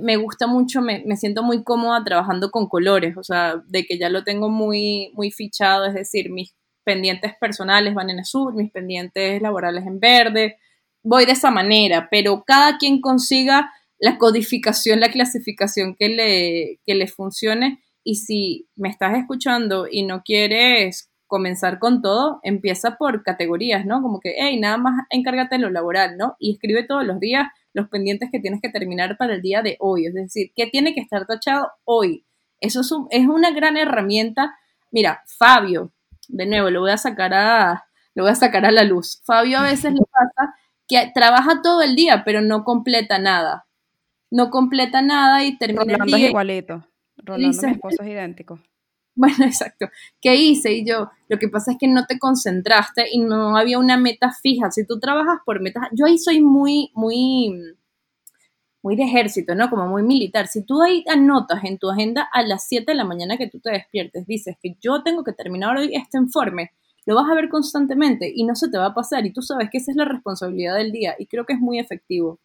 me 0.00 0.16
gusta 0.16 0.46
mucho, 0.46 0.80
me, 0.80 1.02
me, 1.04 1.16
siento 1.16 1.42
muy 1.42 1.64
cómoda 1.64 2.04
trabajando 2.04 2.50
con 2.50 2.68
colores, 2.68 3.16
o 3.16 3.24
sea, 3.24 3.62
de 3.66 3.84
que 3.84 3.98
ya 3.98 4.08
lo 4.10 4.24
tengo 4.24 4.48
muy, 4.48 5.10
muy 5.14 5.30
fichado, 5.30 5.86
es 5.86 5.94
decir, 5.94 6.30
mis 6.30 6.54
pendientes 6.84 7.32
personales 7.38 7.94
van 7.94 8.10
en 8.10 8.20
azul, 8.20 8.54
mis 8.54 8.70
pendientes 8.70 9.42
laborales 9.42 9.84
en 9.86 10.00
verde, 10.00 10.56
voy 11.02 11.26
de 11.26 11.32
esa 11.32 11.50
manera, 11.50 12.08
pero 12.10 12.44
cada 12.46 12.78
quien 12.78 13.00
consiga 13.00 13.72
la 13.98 14.18
codificación, 14.18 15.00
la 15.00 15.10
clasificación 15.10 15.96
que 15.98 16.08
le, 16.08 16.80
que 16.84 16.94
le 16.94 17.08
funcione. 17.08 17.82
Y 18.04 18.16
si 18.16 18.68
me 18.76 18.88
estás 18.88 19.16
escuchando 19.18 19.86
y 19.90 20.04
no 20.04 20.22
quieres 20.22 21.10
comenzar 21.26 21.78
con 21.78 22.00
todo, 22.00 22.40
empieza 22.42 22.96
por 22.96 23.22
categorías, 23.22 23.84
¿no? 23.84 24.00
Como 24.00 24.18
que, 24.20 24.34
hey, 24.38 24.58
nada 24.58 24.78
más 24.78 25.06
encárgate 25.10 25.56
de 25.56 25.60
lo 25.60 25.70
laboral, 25.70 26.16
¿no? 26.16 26.36
Y 26.38 26.52
escribe 26.52 26.84
todos 26.84 27.04
los 27.04 27.20
días 27.20 27.48
los 27.74 27.88
pendientes 27.88 28.30
que 28.32 28.40
tienes 28.40 28.60
que 28.62 28.70
terminar 28.70 29.16
para 29.18 29.34
el 29.34 29.42
día 29.42 29.62
de 29.62 29.76
hoy. 29.80 30.06
Es 30.06 30.14
decir, 30.14 30.52
¿qué 30.56 30.66
tiene 30.66 30.94
que 30.94 31.00
estar 31.00 31.26
tachado 31.26 31.70
hoy? 31.84 32.24
Eso 32.60 32.80
es, 32.80 32.90
es 33.10 33.26
una 33.28 33.50
gran 33.50 33.76
herramienta. 33.76 34.56
Mira, 34.90 35.22
Fabio, 35.38 35.92
de 36.28 36.46
nuevo, 36.46 36.70
lo 36.70 36.80
voy 36.80 36.92
a 36.92 36.98
sacar 36.98 37.34
a, 37.34 37.84
lo 38.14 38.24
voy 38.24 38.32
a 38.32 38.36
sacar 38.36 38.64
a 38.64 38.70
la 38.70 38.84
luz. 38.84 39.20
Fabio 39.24 39.58
a 39.58 39.62
veces 39.62 39.92
le 39.92 40.00
pasa 40.10 40.54
que 40.88 41.10
trabaja 41.14 41.60
todo 41.62 41.82
el 41.82 41.94
día, 41.94 42.22
pero 42.24 42.40
no 42.40 42.64
completa 42.64 43.18
nada. 43.18 43.66
No 44.30 44.50
completa 44.50 45.02
nada 45.02 45.44
y 45.44 45.56
termina 45.58 45.82
Rolando 45.82 46.04
el 46.04 46.10
día. 46.10 46.26
es 46.26 46.30
igualito. 46.30 46.86
Rolando, 47.16 47.62
mi 47.62 47.72
esposo 47.72 48.02
es 48.02 48.08
idéntico. 48.08 48.58
Bueno, 49.20 49.46
exacto. 49.46 49.88
¿Qué 50.20 50.36
hice? 50.36 50.74
Y 50.74 50.86
yo, 50.86 51.10
lo 51.28 51.40
que 51.40 51.48
pasa 51.48 51.72
es 51.72 51.76
que 51.76 51.88
no 51.88 52.06
te 52.06 52.20
concentraste 52.20 53.06
y 53.10 53.18
no 53.18 53.56
había 53.56 53.80
una 53.80 53.96
meta 53.96 54.30
fija. 54.30 54.70
Si 54.70 54.86
tú 54.86 55.00
trabajas 55.00 55.40
por 55.44 55.60
metas, 55.60 55.88
yo 55.90 56.06
ahí 56.06 56.18
soy 56.18 56.40
muy, 56.40 56.92
muy, 56.94 57.52
muy 58.80 58.94
de 58.94 59.02
ejército, 59.02 59.56
¿no? 59.56 59.70
Como 59.70 59.88
muy 59.88 60.04
militar. 60.04 60.46
Si 60.46 60.64
tú 60.64 60.80
ahí 60.82 61.04
anotas 61.08 61.64
en 61.64 61.78
tu 61.78 61.90
agenda 61.90 62.28
a 62.32 62.42
las 62.44 62.68
7 62.68 62.92
de 62.92 62.94
la 62.94 63.04
mañana 63.04 63.36
que 63.36 63.48
tú 63.48 63.58
te 63.58 63.72
despiertes, 63.72 64.24
dices 64.24 64.56
que 64.62 64.76
yo 64.80 65.02
tengo 65.02 65.24
que 65.24 65.32
terminar 65.32 65.76
hoy 65.76 65.90
este 65.96 66.18
informe, 66.18 66.70
lo 67.08 67.14
vas 67.14 67.30
a 67.30 67.34
ver 67.34 67.48
constantemente 67.48 68.30
y 68.34 68.44
no 68.44 68.54
se 68.54 68.68
te 68.68 68.76
va 68.76 68.84
a 68.84 68.94
pasar 68.94 69.24
y 69.24 69.32
tú 69.32 69.40
sabes 69.40 69.70
que 69.72 69.78
esa 69.78 69.92
es 69.92 69.96
la 69.96 70.04
responsabilidad 70.04 70.76
del 70.76 70.92
día 70.92 71.14
y 71.18 71.26
creo 71.26 71.46
que 71.46 71.54
es 71.54 71.58
muy 71.58 71.78
efectivo. 71.78 72.38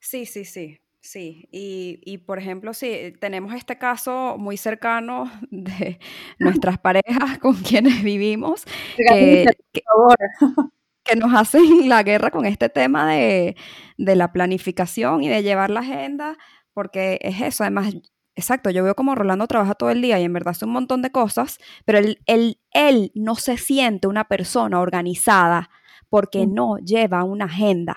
Sí, 0.00 0.26
sí, 0.26 0.44
sí. 0.44 0.80
Sí, 1.00 1.48
y, 1.50 2.18
por 2.18 2.38
ejemplo, 2.38 2.72
sí, 2.74 3.12
tenemos 3.20 3.54
este 3.54 3.76
caso 3.76 4.36
muy 4.38 4.56
cercano 4.56 5.30
de 5.50 5.98
nuestras 6.38 6.78
parejas 6.80 7.38
con 7.40 7.54
quienes 7.54 8.02
vivimos, 8.02 8.64
que, 8.96 9.46
que, 9.72 11.16
nos 11.16 11.34
hacen 11.34 11.88
la 11.88 12.04
guerra 12.04 12.30
con 12.30 12.46
este 12.46 12.68
tema 12.68 13.12
de, 13.12 13.56
de, 13.96 14.16
la 14.16 14.32
planificación 14.32 15.22
y 15.24 15.28
de 15.28 15.42
llevar 15.42 15.70
la 15.70 15.80
agenda, 15.80 16.36
porque 16.72 17.18
es 17.20 17.40
eso, 17.40 17.64
además 17.64 17.94
exacto, 18.34 18.70
yo 18.70 18.84
veo 18.84 18.94
como 18.94 19.14
Rolando 19.14 19.46
trabaja 19.46 19.74
todo 19.74 19.90
el 19.90 20.02
día 20.02 20.18
y 20.20 20.24
en 20.24 20.32
verdad 20.32 20.52
hace 20.52 20.64
un 20.64 20.72
montón 20.72 21.02
de 21.02 21.10
cosas, 21.10 21.58
pero 21.84 21.98
él, 21.98 22.20
él, 22.26 22.58
él 22.72 23.12
no 23.14 23.34
se 23.34 23.56
siente 23.56 24.06
una 24.06 24.24
persona 24.24 24.80
organizada 24.80 25.70
porque 26.08 26.46
mm. 26.46 26.54
no 26.54 26.76
lleva 26.78 27.24
una 27.24 27.46
agenda. 27.46 27.96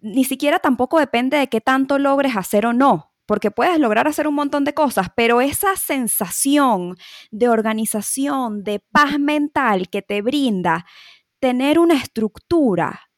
Ni 0.00 0.24
siquiera 0.24 0.58
tampoco 0.58 0.98
depende 0.98 1.36
de 1.36 1.48
qué 1.48 1.60
tanto 1.60 1.98
logres 1.98 2.36
hacer 2.36 2.66
o 2.66 2.72
no, 2.72 3.12
porque 3.26 3.50
puedes 3.50 3.78
lograr 3.78 4.06
hacer 4.06 4.28
un 4.28 4.34
montón 4.34 4.64
de 4.64 4.72
cosas, 4.72 5.08
pero 5.14 5.40
esa 5.40 5.76
sensación 5.76 6.96
de 7.30 7.48
organización, 7.48 8.62
de 8.62 8.80
paz 8.92 9.18
mental 9.18 9.88
que 9.88 10.02
te 10.02 10.22
brinda 10.22 10.86
tener 11.40 11.78
una 11.78 11.94
estructura, 11.94 13.10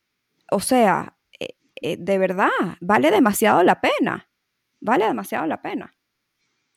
o 0.50 0.60
sea, 0.60 1.16
eh, 1.38 1.56
eh, 1.80 1.96
de 1.98 2.18
verdad, 2.18 2.48
vale 2.80 3.10
demasiado 3.10 3.62
la 3.62 3.80
pena 3.80 4.27
vale 4.80 5.06
demasiado 5.06 5.46
la 5.46 5.60
pena. 5.60 5.92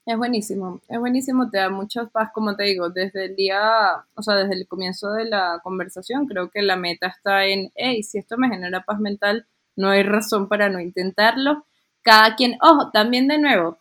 Es 0.06 0.18
buenísimo, 0.18 0.82
es 0.88 1.00
buenísimo, 1.00 1.50
te 1.52 1.60
da 1.60 1.70
mucha 1.70 2.08
paz, 2.08 2.32
como 2.34 2.56
te 2.56 2.64
digo, 2.64 2.90
desde 2.90 3.26
el 3.26 3.36
día, 3.36 4.04
o 4.16 4.24
sea, 4.24 4.36
desde 4.36 4.56
el 4.56 4.68
comienzo 4.68 5.12
de 5.12 5.26
la 5.26 5.60
conversación, 5.64 6.26
creo 6.26 6.50
que 6.50 6.64
la 6.64 6.76
meta 6.76 7.08
está 7.08 7.46
en, 7.46 7.72
hey, 7.76 8.02
si 8.02 8.18
esto 8.18 8.36
me 8.38 8.50
genera 8.50 8.84
paz 8.84 9.00
mental, 9.00 9.46
no 9.76 9.90
hay 9.90 10.02
razón 10.02 10.50
para 10.50 10.70
no 10.70 10.80
intentarlo. 10.80 11.66
Cada 12.02 12.36
quien, 12.36 12.58
ojo, 12.62 12.90
también 12.92 13.28
de 13.28 13.38
nuevo, 13.38 13.78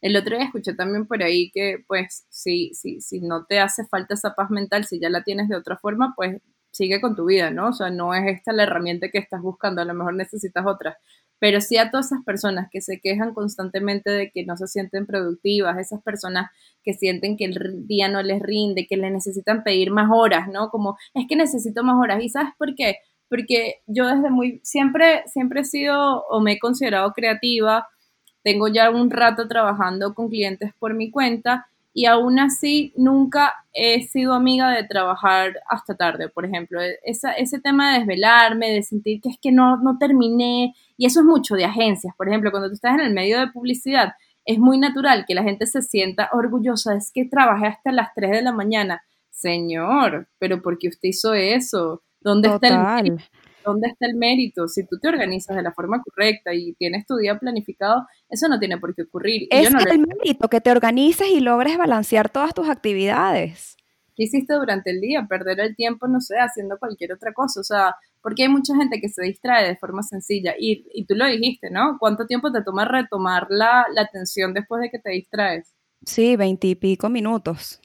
el 0.00 0.16
otro 0.16 0.36
día 0.36 0.46
escuché 0.46 0.74
también 0.74 1.06
por 1.06 1.22
ahí 1.22 1.50
que, 1.52 1.84
pues, 1.86 2.26
si, 2.28 2.74
si, 2.74 3.00
si 3.00 3.20
no 3.20 3.44
te 3.44 3.60
hace 3.60 3.86
falta 3.86 4.14
esa 4.14 4.34
paz 4.34 4.50
mental, 4.50 4.84
si 4.84 4.98
ya 5.00 5.10
la 5.10 5.22
tienes 5.22 5.48
de 5.48 5.56
otra 5.56 5.76
forma, 5.76 6.12
pues 6.16 6.42
sigue 6.72 7.00
con 7.00 7.14
tu 7.14 7.26
vida, 7.26 7.50
¿no? 7.50 7.68
O 7.68 7.72
sea, 7.72 7.90
no 7.90 8.14
es 8.14 8.24
esta 8.26 8.52
la 8.52 8.64
herramienta 8.64 9.10
que 9.10 9.18
estás 9.18 9.40
buscando, 9.42 9.80
a 9.80 9.84
lo 9.84 9.94
mejor 9.94 10.14
necesitas 10.14 10.66
otra 10.66 10.98
pero 11.42 11.60
sí 11.60 11.76
a 11.76 11.90
todas 11.90 12.06
esas 12.06 12.24
personas 12.24 12.68
que 12.70 12.80
se 12.80 13.00
quejan 13.00 13.34
constantemente 13.34 14.12
de 14.12 14.30
que 14.30 14.46
no 14.46 14.56
se 14.56 14.68
sienten 14.68 15.06
productivas, 15.06 15.76
esas 15.76 16.00
personas 16.00 16.52
que 16.84 16.94
sienten 16.94 17.36
que 17.36 17.46
el 17.46 17.84
día 17.88 18.08
no 18.08 18.22
les 18.22 18.40
rinde, 18.40 18.86
que 18.86 18.96
le 18.96 19.10
necesitan 19.10 19.64
pedir 19.64 19.90
más 19.90 20.08
horas, 20.14 20.46
¿no? 20.46 20.70
Como, 20.70 20.96
es 21.14 21.26
que 21.28 21.34
necesito 21.34 21.82
más 21.82 21.96
horas. 22.00 22.22
¿Y 22.22 22.28
sabes 22.28 22.52
por 22.56 22.76
qué? 22.76 22.98
Porque 23.28 23.80
yo 23.88 24.06
desde 24.06 24.30
muy, 24.30 24.60
siempre, 24.62 25.24
siempre 25.26 25.62
he 25.62 25.64
sido 25.64 26.24
o 26.26 26.40
me 26.40 26.52
he 26.52 26.58
considerado 26.60 27.12
creativa, 27.12 27.88
tengo 28.44 28.68
ya 28.68 28.90
un 28.90 29.10
rato 29.10 29.48
trabajando 29.48 30.14
con 30.14 30.28
clientes 30.28 30.70
por 30.78 30.94
mi 30.94 31.10
cuenta 31.10 31.66
y 31.94 32.06
aún 32.06 32.38
así 32.38 32.92
nunca 32.96 33.54
he 33.72 34.02
sido 34.02 34.34
amiga 34.34 34.70
de 34.70 34.84
trabajar 34.84 35.54
hasta 35.68 35.96
tarde, 35.96 36.28
por 36.28 36.44
ejemplo. 36.44 36.80
Esa, 37.04 37.32
ese 37.32 37.60
tema 37.60 37.92
de 37.92 38.00
desvelarme, 38.00 38.70
de 38.70 38.82
sentir 38.82 39.20
que 39.20 39.28
es 39.28 39.38
que 39.38 39.52
no, 39.52 39.76
no 39.78 39.98
terminé, 39.98 40.74
y 40.96 41.06
eso 41.06 41.20
es 41.20 41.26
mucho 41.26 41.54
de 41.54 41.64
agencias, 41.64 42.14
por 42.16 42.28
ejemplo, 42.28 42.50
cuando 42.50 42.68
tú 42.68 42.74
estás 42.74 42.94
en 42.94 43.00
el 43.00 43.12
medio 43.12 43.38
de 43.40 43.48
publicidad, 43.48 44.12
es 44.44 44.58
muy 44.58 44.78
natural 44.78 45.24
que 45.26 45.34
la 45.34 45.42
gente 45.42 45.66
se 45.66 45.82
sienta 45.82 46.30
orgullosa, 46.32 46.96
es 46.96 47.12
que 47.12 47.24
trabajé 47.24 47.66
hasta 47.66 47.92
las 47.92 48.08
3 48.14 48.30
de 48.30 48.42
la 48.42 48.52
mañana. 48.52 49.02
Señor, 49.30 50.28
pero 50.38 50.62
¿por 50.62 50.78
qué 50.78 50.88
usted 50.88 51.08
hizo 51.08 51.34
eso? 51.34 52.02
¿Dónde 52.20 52.48
está 52.48 52.98
el 53.00 53.20
¿dónde 53.64 53.88
está 53.88 54.06
el 54.06 54.16
mérito? 54.16 54.68
Si 54.68 54.86
tú 54.86 54.98
te 54.98 55.08
organizas 55.08 55.56
de 55.56 55.62
la 55.62 55.72
forma 55.72 56.02
correcta 56.02 56.54
y 56.54 56.74
tienes 56.74 57.06
tu 57.06 57.16
día 57.16 57.38
planificado, 57.38 58.06
eso 58.28 58.48
no 58.48 58.58
tiene 58.58 58.78
por 58.78 58.94
qué 58.94 59.02
ocurrir. 59.02 59.48
es 59.50 59.68
el 59.68 60.06
mérito, 60.06 60.48
que 60.48 60.60
te 60.60 60.70
organices 60.70 61.28
y 61.28 61.40
logres 61.40 61.78
balancear 61.78 62.28
todas 62.28 62.54
tus 62.54 62.68
actividades. 62.68 63.76
¿Qué 64.14 64.24
hiciste 64.24 64.54
durante 64.54 64.90
el 64.90 65.00
día? 65.00 65.26
Perder 65.28 65.60
el 65.60 65.74
tiempo, 65.74 66.06
no 66.06 66.20
sé, 66.20 66.36
haciendo 66.38 66.78
cualquier 66.78 67.12
otra 67.14 67.32
cosa. 67.32 67.60
O 67.60 67.64
sea, 67.64 67.96
porque 68.20 68.42
hay 68.42 68.48
mucha 68.48 68.76
gente 68.76 69.00
que 69.00 69.08
se 69.08 69.22
distrae 69.22 69.66
de 69.66 69.76
forma 69.76 70.02
sencilla. 70.02 70.54
Y, 70.58 70.86
y 70.92 71.06
tú 71.06 71.14
lo 71.14 71.26
dijiste, 71.26 71.70
¿no? 71.70 71.96
¿Cuánto 71.98 72.26
tiempo 72.26 72.52
te 72.52 72.62
toma 72.62 72.84
retomar 72.84 73.46
la, 73.48 73.86
la 73.94 74.02
atención 74.02 74.52
después 74.52 74.82
de 74.82 74.90
que 74.90 74.98
te 74.98 75.10
distraes? 75.10 75.72
Sí, 76.04 76.36
veintipico 76.36 77.08
minutos. 77.08 77.80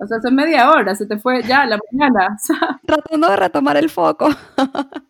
O 0.00 0.06
sea, 0.06 0.20
son 0.20 0.36
media 0.36 0.70
hora, 0.70 0.94
se 0.94 1.06
te 1.06 1.18
fue 1.18 1.42
ya 1.42 1.66
la 1.66 1.78
mañana. 1.90 2.38
Tratando 2.86 3.28
de 3.28 3.36
retomar 3.36 3.76
el 3.76 3.90
foco. 3.90 4.28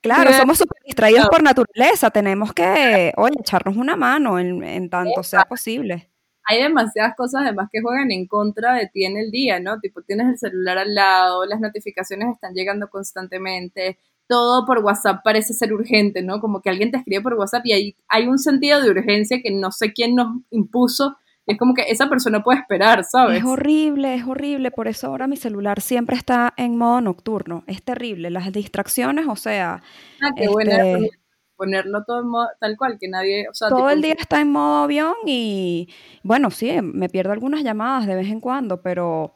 claro, 0.00 0.32
somos 0.32 0.58
súper 0.58 0.82
distraídos 0.84 1.28
por 1.28 1.42
naturaleza. 1.42 2.10
Tenemos 2.10 2.52
que, 2.52 3.12
oye, 3.16 3.36
echarnos 3.40 3.76
una 3.76 3.96
mano 3.96 4.38
en, 4.38 4.62
en 4.62 4.90
tanto 4.90 5.22
sea 5.22 5.44
posible 5.44 6.10
hay 6.44 6.62
demasiadas 6.62 7.14
cosas 7.16 7.42
además 7.42 7.68
que 7.72 7.80
juegan 7.80 8.10
en 8.10 8.26
contra 8.26 8.74
de 8.74 8.88
ti 8.88 9.04
en 9.04 9.16
el 9.16 9.30
día, 9.30 9.60
¿no? 9.60 9.80
Tipo, 9.80 10.02
tienes 10.02 10.28
el 10.28 10.38
celular 10.38 10.78
al 10.78 10.94
lado, 10.94 11.46
las 11.46 11.60
notificaciones 11.60 12.28
están 12.34 12.52
llegando 12.54 12.88
constantemente, 12.90 13.98
todo 14.28 14.66
por 14.66 14.80
WhatsApp 14.80 15.22
parece 15.24 15.54
ser 15.54 15.72
urgente, 15.72 16.22
¿no? 16.22 16.40
Como 16.40 16.60
que 16.60 16.70
alguien 16.70 16.90
te 16.90 16.98
escribe 16.98 17.22
por 17.22 17.34
WhatsApp 17.34 17.64
y 17.64 17.72
hay, 17.72 17.96
hay 18.08 18.26
un 18.26 18.38
sentido 18.38 18.82
de 18.82 18.90
urgencia 18.90 19.40
que 19.42 19.50
no 19.50 19.70
sé 19.72 19.92
quién 19.92 20.14
nos 20.14 20.42
impuso. 20.50 21.16
Es 21.46 21.58
como 21.58 21.74
que 21.74 21.82
esa 21.82 22.08
persona 22.08 22.42
puede 22.42 22.60
esperar, 22.60 23.04
¿sabes? 23.04 23.38
Es 23.38 23.44
horrible, 23.44 24.14
es 24.14 24.24
horrible. 24.26 24.70
Por 24.70 24.88
eso 24.88 25.08
ahora 25.08 25.26
mi 25.26 25.36
celular 25.36 25.80
siempre 25.80 26.16
está 26.16 26.54
en 26.56 26.76
modo 26.76 27.00
nocturno. 27.02 27.64
Es 27.66 27.82
terrible. 27.82 28.30
Las 28.30 28.50
distracciones, 28.52 29.26
o 29.28 29.36
sea. 29.36 29.82
Ah, 30.22 30.30
qué 30.34 30.48
buena 30.48 30.76
este, 30.76 31.10
ponerlo 31.56 32.04
todo 32.04 32.20
en 32.20 32.28
modo, 32.28 32.48
tal 32.60 32.76
cual, 32.76 32.98
que 32.98 33.08
nadie... 33.08 33.46
todo 33.68 33.90
el 33.90 34.02
día 34.02 34.14
está 34.18 34.40
en 34.40 34.50
modo 34.50 34.84
avión 34.84 35.14
y 35.26 35.88
bueno, 36.22 36.50
sí, 36.50 36.80
me 36.82 37.08
pierdo 37.08 37.32
algunas 37.32 37.62
llamadas 37.62 38.06
de 38.06 38.16
vez 38.16 38.28
en 38.28 38.40
cuando, 38.40 38.82
pero 38.82 39.34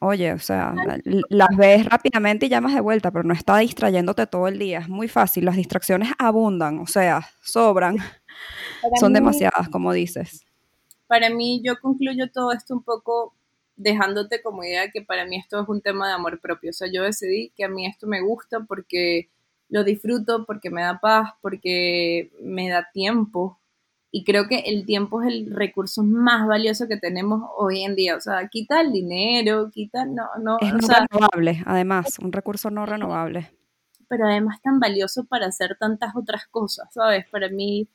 oye, 0.00 0.32
o 0.32 0.38
sea, 0.38 0.74
las 1.30 1.48
ves 1.56 1.86
rápidamente 1.86 2.46
y 2.46 2.48
llamas 2.48 2.74
de 2.74 2.80
vuelta, 2.80 3.10
pero 3.10 3.24
no 3.24 3.34
está 3.34 3.58
distrayéndote 3.58 4.26
todo 4.26 4.48
el 4.48 4.58
día, 4.58 4.80
es 4.80 4.88
muy 4.88 5.08
fácil, 5.08 5.44
las 5.44 5.56
distracciones 5.56 6.10
abundan, 6.18 6.78
o 6.78 6.86
sea, 6.86 7.26
sobran, 7.42 7.96
son 9.00 9.12
demasiadas, 9.12 9.68
como 9.70 9.92
dices. 9.92 10.45
Para 11.06 11.30
mí, 11.30 11.62
yo 11.64 11.80
concluyo 11.80 12.30
todo 12.30 12.52
esto 12.52 12.74
un 12.74 12.82
poco 12.82 13.34
dejándote 13.76 14.42
como 14.42 14.64
idea 14.64 14.90
que 14.90 15.02
para 15.02 15.26
mí 15.26 15.36
esto 15.36 15.60
es 15.62 15.68
un 15.68 15.80
tema 15.82 16.08
de 16.08 16.14
amor 16.14 16.40
propio, 16.40 16.70
o 16.70 16.72
sea, 16.72 16.88
yo 16.90 17.02
decidí 17.02 17.52
que 17.54 17.64
a 17.64 17.68
mí 17.68 17.86
esto 17.86 18.06
me 18.06 18.22
gusta 18.22 18.60
porque 18.60 19.28
lo 19.68 19.84
disfruto 19.84 20.44
porque 20.46 20.70
me 20.70 20.82
da 20.82 21.00
paz, 21.00 21.32
porque 21.40 22.30
me 22.40 22.68
da 22.68 22.88
tiempo. 22.92 23.58
Y 24.12 24.24
creo 24.24 24.46
que 24.48 24.60
el 24.60 24.86
tiempo 24.86 25.22
es 25.22 25.28
el 25.28 25.54
recurso 25.54 26.02
más 26.02 26.46
valioso 26.46 26.88
que 26.88 26.96
tenemos 26.96 27.42
hoy 27.56 27.82
en 27.82 27.96
día. 27.96 28.16
O 28.16 28.20
sea, 28.20 28.48
quita 28.48 28.80
el 28.80 28.92
dinero, 28.92 29.70
quita, 29.70 30.06
no, 30.06 30.28
no. 30.40 30.56
Es 30.60 30.72
no 30.72 30.78
renovable, 30.88 31.62
además, 31.66 32.18
un 32.20 32.32
recurso 32.32 32.70
no 32.70 32.86
renovable. 32.86 33.50
Pero 34.08 34.26
además 34.26 34.62
tan 34.62 34.78
valioso 34.78 35.24
para 35.24 35.46
hacer 35.46 35.76
tantas 35.78 36.14
otras 36.14 36.46
cosas, 36.46 36.88
¿sabes? 36.94 37.26
Para 37.28 37.48
mí, 37.48 37.88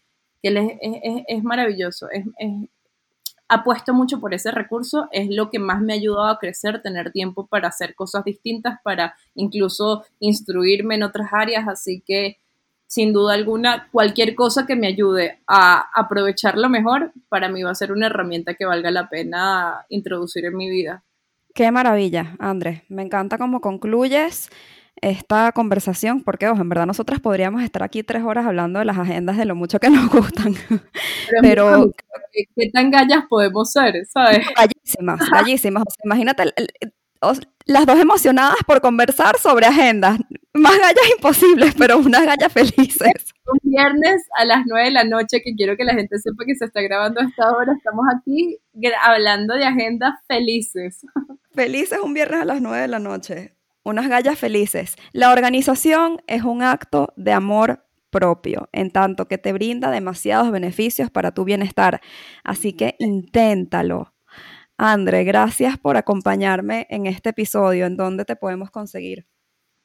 que 0.43 0.49
es, 0.49 1.23
es, 1.27 1.43
maravilloso. 1.43 2.09
Es, 2.11 2.25
apuesto 3.51 3.93
mucho 3.93 4.21
por 4.21 4.33
ese 4.33 4.49
recurso, 4.49 5.09
es 5.11 5.29
lo 5.29 5.49
que 5.49 5.59
más 5.59 5.81
me 5.81 5.91
ha 5.91 5.97
ayudado 5.97 6.29
a 6.29 6.39
crecer, 6.39 6.81
tener 6.81 7.11
tiempo 7.11 7.47
para 7.47 7.67
hacer 7.67 7.95
cosas 7.95 8.23
distintas, 8.23 8.79
para 8.81 9.13
incluso 9.35 10.05
instruirme 10.19 10.95
en 10.95 11.03
otras 11.03 11.33
áreas, 11.33 11.67
así 11.67 12.01
que 12.05 12.37
sin 12.87 13.11
duda 13.11 13.33
alguna, 13.33 13.89
cualquier 13.91 14.35
cosa 14.35 14.65
que 14.65 14.77
me 14.77 14.87
ayude 14.87 15.41
a 15.47 15.85
aprovecharlo 15.93 16.69
mejor, 16.69 17.11
para 17.27 17.49
mí 17.49 17.61
va 17.61 17.71
a 17.71 17.75
ser 17.75 17.91
una 17.91 18.07
herramienta 18.07 18.53
que 18.53 18.65
valga 18.65 18.89
la 18.89 19.09
pena 19.09 19.85
introducir 19.89 20.45
en 20.45 20.55
mi 20.55 20.69
vida. 20.69 21.03
Qué 21.53 21.71
maravilla, 21.71 22.35
Andrés. 22.39 22.83
Me 22.87 23.01
encanta 23.01 23.37
cómo 23.37 23.59
concluyes 23.59 24.49
esta 25.01 25.51
conversación, 25.51 26.23
porque 26.23 26.47
ojo, 26.47 26.61
en 26.61 26.69
verdad 26.69 26.85
nosotras 26.85 27.19
podríamos 27.19 27.63
estar 27.63 27.81
aquí 27.83 28.03
tres 28.03 28.23
horas 28.23 28.45
hablando 28.45 28.79
de 28.79 28.85
las 28.85 28.97
agendas 28.97 29.35
de 29.37 29.45
lo 29.45 29.55
mucho 29.55 29.79
que 29.79 29.89
nos 29.89 30.09
gustan. 30.09 30.55
Pero, 31.41 31.91
¿qué, 32.31 32.69
tan 32.71 32.91
gallas 32.91 33.25
podemos 33.27 33.71
ser? 33.71 34.05
¿sabes? 34.05 34.45
Gallísimas, 34.55 35.29
gallísimas. 35.29 35.83
imagínate, 36.03 36.53
las 37.65 37.85
dos 37.85 37.99
emocionadas 37.99 38.57
por 38.65 38.81
conversar 38.81 39.37
sobre 39.37 39.65
agendas. 39.65 40.19
Más 40.53 40.77
gallas 40.77 41.09
imposibles, 41.15 41.73
pero 41.77 41.97
unas 41.97 42.25
gallas 42.25 42.51
felices. 42.51 43.33
Un 43.45 43.59
viernes 43.63 44.23
a 44.37 44.45
las 44.45 44.63
nueve 44.65 44.85
de 44.85 44.91
la 44.91 45.03
noche, 45.03 45.41
que 45.43 45.55
quiero 45.55 45.77
que 45.77 45.83
la 45.83 45.93
gente 45.93 46.19
sepa 46.19 46.43
que 46.45 46.55
se 46.55 46.65
está 46.65 46.81
grabando 46.81 47.21
a 47.21 47.25
esta 47.25 47.51
hora, 47.51 47.73
estamos 47.73 48.05
aquí 48.15 48.59
hablando 49.03 49.55
de 49.55 49.65
agendas 49.65 50.13
felices. 50.27 51.05
Felices 51.53 51.99
un 52.01 52.13
viernes 52.13 52.41
a 52.41 52.45
las 52.45 52.61
nueve 52.61 52.81
de 52.81 52.87
la 52.87 52.99
noche 52.99 53.55
unas 53.83 54.07
gallas 54.07 54.37
felices. 54.37 54.95
La 55.11 55.31
organización 55.31 56.21
es 56.27 56.43
un 56.43 56.61
acto 56.61 57.13
de 57.15 57.33
amor 57.33 57.85
propio, 58.09 58.69
en 58.71 58.91
tanto 58.91 59.27
que 59.27 59.37
te 59.37 59.53
brinda 59.53 59.89
demasiados 59.89 60.51
beneficios 60.51 61.09
para 61.09 61.33
tu 61.33 61.43
bienestar. 61.43 62.01
Así 62.43 62.73
que 62.73 62.95
inténtalo. 62.99 64.13
André, 64.77 65.23
gracias 65.23 65.77
por 65.77 65.95
acompañarme 65.97 66.87
en 66.89 67.05
este 67.05 67.29
episodio. 67.29 67.85
¿En 67.85 67.97
dónde 67.97 68.25
te 68.25 68.35
podemos 68.35 68.71
conseguir? 68.71 69.27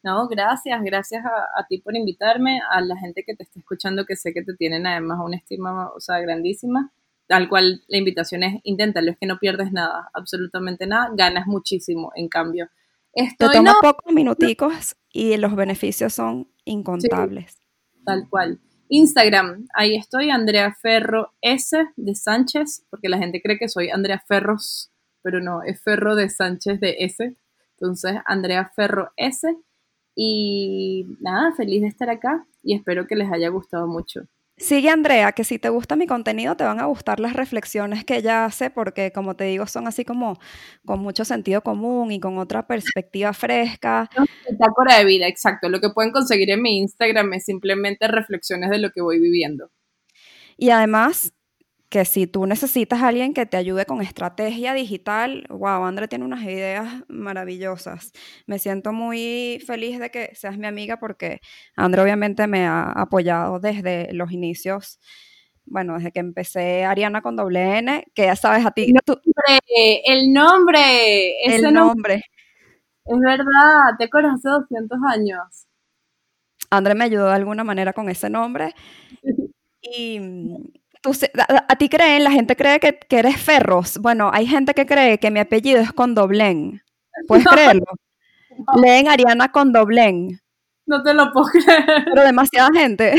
No, 0.03 0.29
gracias, 0.29 0.81
gracias 0.85 1.25
a, 1.25 1.67
ti 1.69 1.79
por 1.79 1.97
invitarme, 1.97 2.61
a 2.71 2.81
la 2.81 2.97
gente 2.97 3.25
que 3.27 3.35
te 3.35 3.43
está 3.43 3.59
escuchando, 3.59 4.05
que 4.07 4.15
sé 4.15 4.33
que 4.33 4.43
te 4.43 4.55
tienen 4.55 4.87
además 4.87 5.19
una 5.21 5.37
estima, 5.37 5.91
o 5.91 6.01
sea, 6.01 6.21
grandísima, 6.21 6.93
tal 7.27 7.49
cual 7.49 7.83
la 7.89 7.99
invitación 7.99 8.45
es 8.45 8.61
inténtalo, 8.63 9.11
es 9.11 9.19
que 9.19 9.27
no 9.27 9.39
pierdes 9.39 9.73
nada, 9.73 10.09
absolutamente 10.15 10.87
nada, 10.87 11.11
ganas 11.13 11.49
muchísimo 11.49 12.13
en 12.15 12.29
cambio. 12.29 12.69
Estoy, 13.17 13.49
Te 13.49 13.57
toma 13.57 13.75
pocos 13.81 14.13
minuticos 14.13 14.95
y 15.11 15.39
los 15.39 15.57
beneficios 15.57 16.13
son 16.13 16.53
incontables. 16.67 17.57
tal 18.05 18.29
cual. 18.29 18.61
Instagram, 18.91 19.67
ahí 19.75 19.97
estoy, 19.97 20.29
Andrea 20.29 20.77
Ferro 20.81 21.33
S 21.41 21.77
de 21.97 22.15
Sánchez, 22.15 22.87
porque 22.91 23.09
la 23.09 23.17
gente 23.17 23.41
cree 23.41 23.59
que 23.59 23.71
soy 23.71 23.89
Andrea 23.89 24.23
Ferros, 24.29 24.93
pero 25.23 25.41
no, 25.41 25.63
es 25.63 25.83
Ferro 25.83 26.15
de 26.15 26.29
Sánchez 26.29 26.79
de 26.79 26.97
S. 26.99 27.35
Entonces, 27.71 28.17
Andrea 28.27 28.71
Ferro 28.77 29.11
S. 29.17 29.49
Y 30.15 31.07
nada, 31.21 31.53
feliz 31.53 31.81
de 31.81 31.89
estar 31.89 32.11
acá 32.11 32.47
y 32.63 32.75
espero 32.75 33.07
que 33.07 33.17
les 33.17 33.33
haya 33.33 33.49
gustado 33.49 33.87
mucho. 33.87 34.29
Sigue 34.59 34.89
Andrea, 34.89 35.33
que 35.33 35.45
si 35.45 35.59
te 35.59 35.69
gusta 35.69 35.97
mi 35.97 36.07
contenido 36.07 36.57
te 36.57 36.65
van 36.65 36.81
a 36.81 36.87
gustar 36.87 37.21
las 37.21 37.35
reflexiones 37.35 38.07
que 38.07 38.17
ella 38.17 38.47
hace 38.47 38.71
porque 38.71 39.13
como 39.13 39.37
te 39.37 39.45
digo 39.45 39.67
son 39.67 39.87
así 39.87 40.03
como 40.03 40.39
con 40.87 41.01
mucho 41.01 41.27
sentido 41.27 41.61
común 41.61 42.11
y 42.11 42.21
con 42.21 42.39
otra 42.39 42.67
perspectiva 42.67 43.35
fresca. 43.35 44.09
Metáfora 44.51 44.99
de 44.99 45.05
vida, 45.05 45.29
exacto. 45.29 45.69
Lo 45.69 45.79
que 45.79 45.91
pueden 45.91 46.11
conseguir 46.11 46.51
en 46.51 46.63
mi 46.63 46.79
Instagram 46.79 47.35
es 47.35 47.45
simplemente 47.45 48.09
reflexiones 48.09 48.71
de 48.71 48.79
lo 48.79 48.91
que 48.93 49.03
voy 49.03 49.21
viviendo. 49.21 49.71
Y 50.57 50.71
además 50.71 51.35
que 51.97 52.05
si 52.05 52.27
tú 52.27 52.45
necesitas 52.45 53.01
a 53.01 53.09
alguien 53.09 53.33
que 53.33 53.47
te 53.47 53.57
ayude 53.57 53.87
con 53.87 54.03
estrategia 54.03 54.75
digital, 54.75 55.47
wow, 55.49 55.83
André 55.87 56.09
tiene 56.09 56.27
unas 56.27 56.43
ideas 56.43 56.87
maravillosas. 57.09 58.13
Me 58.47 58.59
siento 58.59 58.93
muy 58.93 59.65
feliz 59.67 59.99
de 59.99 60.11
que 60.11 60.31
seas 60.35 60.59
mi 60.59 60.67
amiga 60.67 60.99
porque 60.99 61.41
André 61.75 62.03
obviamente 62.03 62.47
me 62.49 62.67
ha 62.67 62.83
apoyado 62.93 63.61
desde 63.61 64.13
los 64.13 64.31
inicios, 64.31 65.01
bueno, 65.65 65.95
desde 65.95 66.13
que 66.13 66.21
empecé 66.21 66.85
Ariana 66.85 67.23
con 67.23 67.35
doble 67.35 67.79
N, 67.79 68.05
que 68.15 68.27
ya 68.27 68.37
sabes 68.37 68.67
a 68.67 68.73
ti. 68.73 68.83
El 68.83 68.93
nombre, 68.93 70.03
el 70.05 70.35
nombre, 70.35 71.45
el 71.47 71.73
nombre. 71.73 72.15
Es 73.07 73.19
verdad, 73.21 73.97
te 73.99 74.05
hace 74.05 74.49
200 74.51 74.99
años. 75.09 75.67
André 76.69 76.95
me 76.95 77.05
ayudó 77.05 77.29
de 77.29 77.37
alguna 77.37 77.65
manera 77.65 77.95
con 77.95 78.11
ese 78.11 78.29
nombre. 78.29 78.75
Y 79.89 80.19
a, 81.69 81.77
ti 81.77 81.89
creen, 81.89 82.25
la 82.25 82.31
gente 82.31 82.57
cree 82.57 82.81
que, 82.81 82.99
eres 83.11 83.41
Ferros. 83.41 83.99
Bueno, 83.99 84.31
hay 84.33 84.47
gente 84.47 84.75
que 84.75 84.87
cree 84.87 85.19
que 85.19 85.31
mi 85.31 85.41
apellido 85.41 85.81
es 85.81 85.93
con 85.93 86.15
doblén. 86.15 86.83
¿Puedes 87.27 87.47
creerlo? 87.47 87.87
Leen 88.81 89.09
Ariana 89.09 89.51
con 89.53 89.73
doblén. 89.73 90.41
No 90.87 91.03
te 91.03 91.15
lo 91.15 91.33
puedo 91.33 91.47
creer. 91.47 92.05
Pero 92.05 92.23
demasiada 92.23 92.71
gente. 92.73 93.15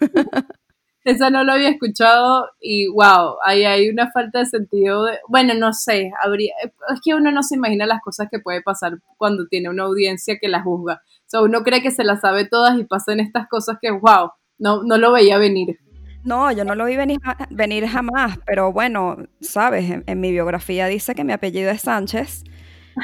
Eso 1.04 1.28
no 1.28 1.44
lo 1.44 1.52
había 1.52 1.68
escuchado 1.68 2.48
y 2.60 2.88
wow, 2.88 3.36
ahí 3.44 3.64
hay 3.64 3.90
una 3.90 4.10
falta 4.10 4.38
de 4.38 4.46
sentido. 4.46 5.04
De, 5.04 5.18
bueno, 5.28 5.52
no 5.52 5.74
sé, 5.74 6.10
habría, 6.22 6.54
es 6.62 7.00
que 7.04 7.14
uno 7.14 7.30
no 7.30 7.42
se 7.42 7.56
imagina 7.56 7.84
las 7.84 8.00
cosas 8.00 8.28
que 8.30 8.38
puede 8.38 8.62
pasar 8.62 8.94
cuando 9.18 9.46
tiene 9.46 9.68
una 9.68 9.82
audiencia 9.82 10.38
que 10.40 10.48
la 10.48 10.62
juzga. 10.62 11.02
O 11.04 11.26
sea, 11.26 11.42
uno 11.42 11.62
cree 11.62 11.82
que 11.82 11.90
se 11.90 12.04
las 12.04 12.22
sabe 12.22 12.46
todas 12.46 12.78
y 12.78 12.84
pasan 12.84 13.20
estas 13.20 13.48
cosas 13.48 13.76
que 13.82 13.90
wow, 13.90 14.30
no, 14.56 14.82
no 14.82 14.96
lo 14.96 15.12
veía 15.12 15.36
venir. 15.36 15.78
No, 16.24 16.50
yo 16.50 16.64
no 16.64 16.74
lo 16.74 16.86
vi 16.86 16.96
venir, 16.96 17.20
venir 17.50 17.86
jamás, 17.86 18.38
pero 18.46 18.72
bueno, 18.72 19.18
sabes, 19.40 20.02
en, 20.06 20.20
mi 20.20 20.32
biografía 20.32 20.86
dice 20.86 21.14
que 21.14 21.22
mi 21.22 21.32
apellido 21.32 21.70
es 21.70 21.82
Sánchez. 21.82 22.44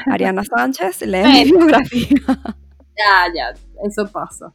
Ariana 0.07 0.43
Sánchez, 0.43 1.01
lee 1.01 1.23
mi 1.45 1.51
biografía. 1.51 2.07
ya, 2.27 3.33
ya, 3.33 3.53
eso 3.85 4.11
pasa. 4.11 4.51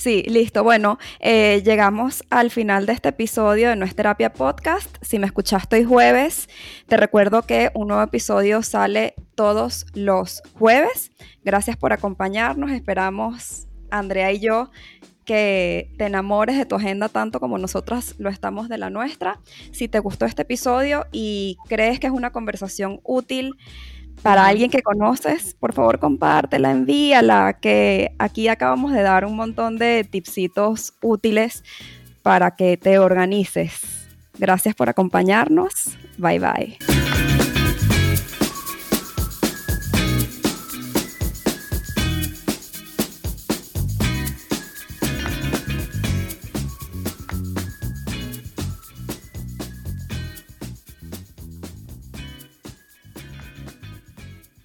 Sí, 0.00 0.22
listo. 0.22 0.64
Bueno, 0.64 0.98
eh, 1.18 1.62
llegamos 1.62 2.24
al 2.30 2.50
final 2.50 2.86
de 2.86 2.94
este 2.94 3.10
episodio 3.10 3.68
de 3.68 3.76
Nuestra 3.76 3.96
Terapia 3.96 4.32
Podcast. 4.32 4.96
Si 5.02 5.18
me 5.18 5.26
escuchaste 5.26 5.76
hoy 5.76 5.84
jueves, 5.84 6.48
te 6.88 6.96
recuerdo 6.96 7.42
que 7.42 7.70
un 7.74 7.88
nuevo 7.88 8.02
episodio 8.02 8.62
sale 8.62 9.14
todos 9.34 9.84
los 9.92 10.42
jueves. 10.58 11.10
Gracias 11.44 11.76
por 11.76 11.92
acompañarnos. 11.92 12.70
Esperamos, 12.70 13.68
Andrea 13.90 14.32
y 14.32 14.40
yo, 14.40 14.70
que 15.30 15.92
te 15.96 16.06
enamores 16.06 16.56
de 16.56 16.66
tu 16.66 16.74
agenda 16.74 17.08
tanto 17.08 17.38
como 17.38 17.56
nosotras 17.56 18.16
lo 18.18 18.30
estamos 18.30 18.68
de 18.68 18.78
la 18.78 18.90
nuestra. 18.90 19.38
Si 19.70 19.86
te 19.86 20.00
gustó 20.00 20.24
este 20.24 20.42
episodio 20.42 21.06
y 21.12 21.56
crees 21.68 22.00
que 22.00 22.08
es 22.08 22.12
una 22.12 22.30
conversación 22.30 22.98
útil, 23.04 23.54
para 24.24 24.46
alguien 24.46 24.72
que 24.72 24.82
conoces, 24.82 25.54
por 25.54 25.72
favor 25.72 26.00
compártela, 26.00 26.72
envíala, 26.72 27.58
que 27.60 28.10
aquí 28.18 28.48
acabamos 28.48 28.92
de 28.92 29.02
dar 29.02 29.24
un 29.24 29.36
montón 29.36 29.78
de 29.78 30.02
tipsitos 30.02 30.94
útiles 31.00 31.62
para 32.22 32.56
que 32.56 32.76
te 32.76 32.98
organices. 32.98 34.08
Gracias 34.36 34.74
por 34.74 34.88
acompañarnos. 34.88 35.96
Bye 36.18 36.40
bye. 36.40 36.99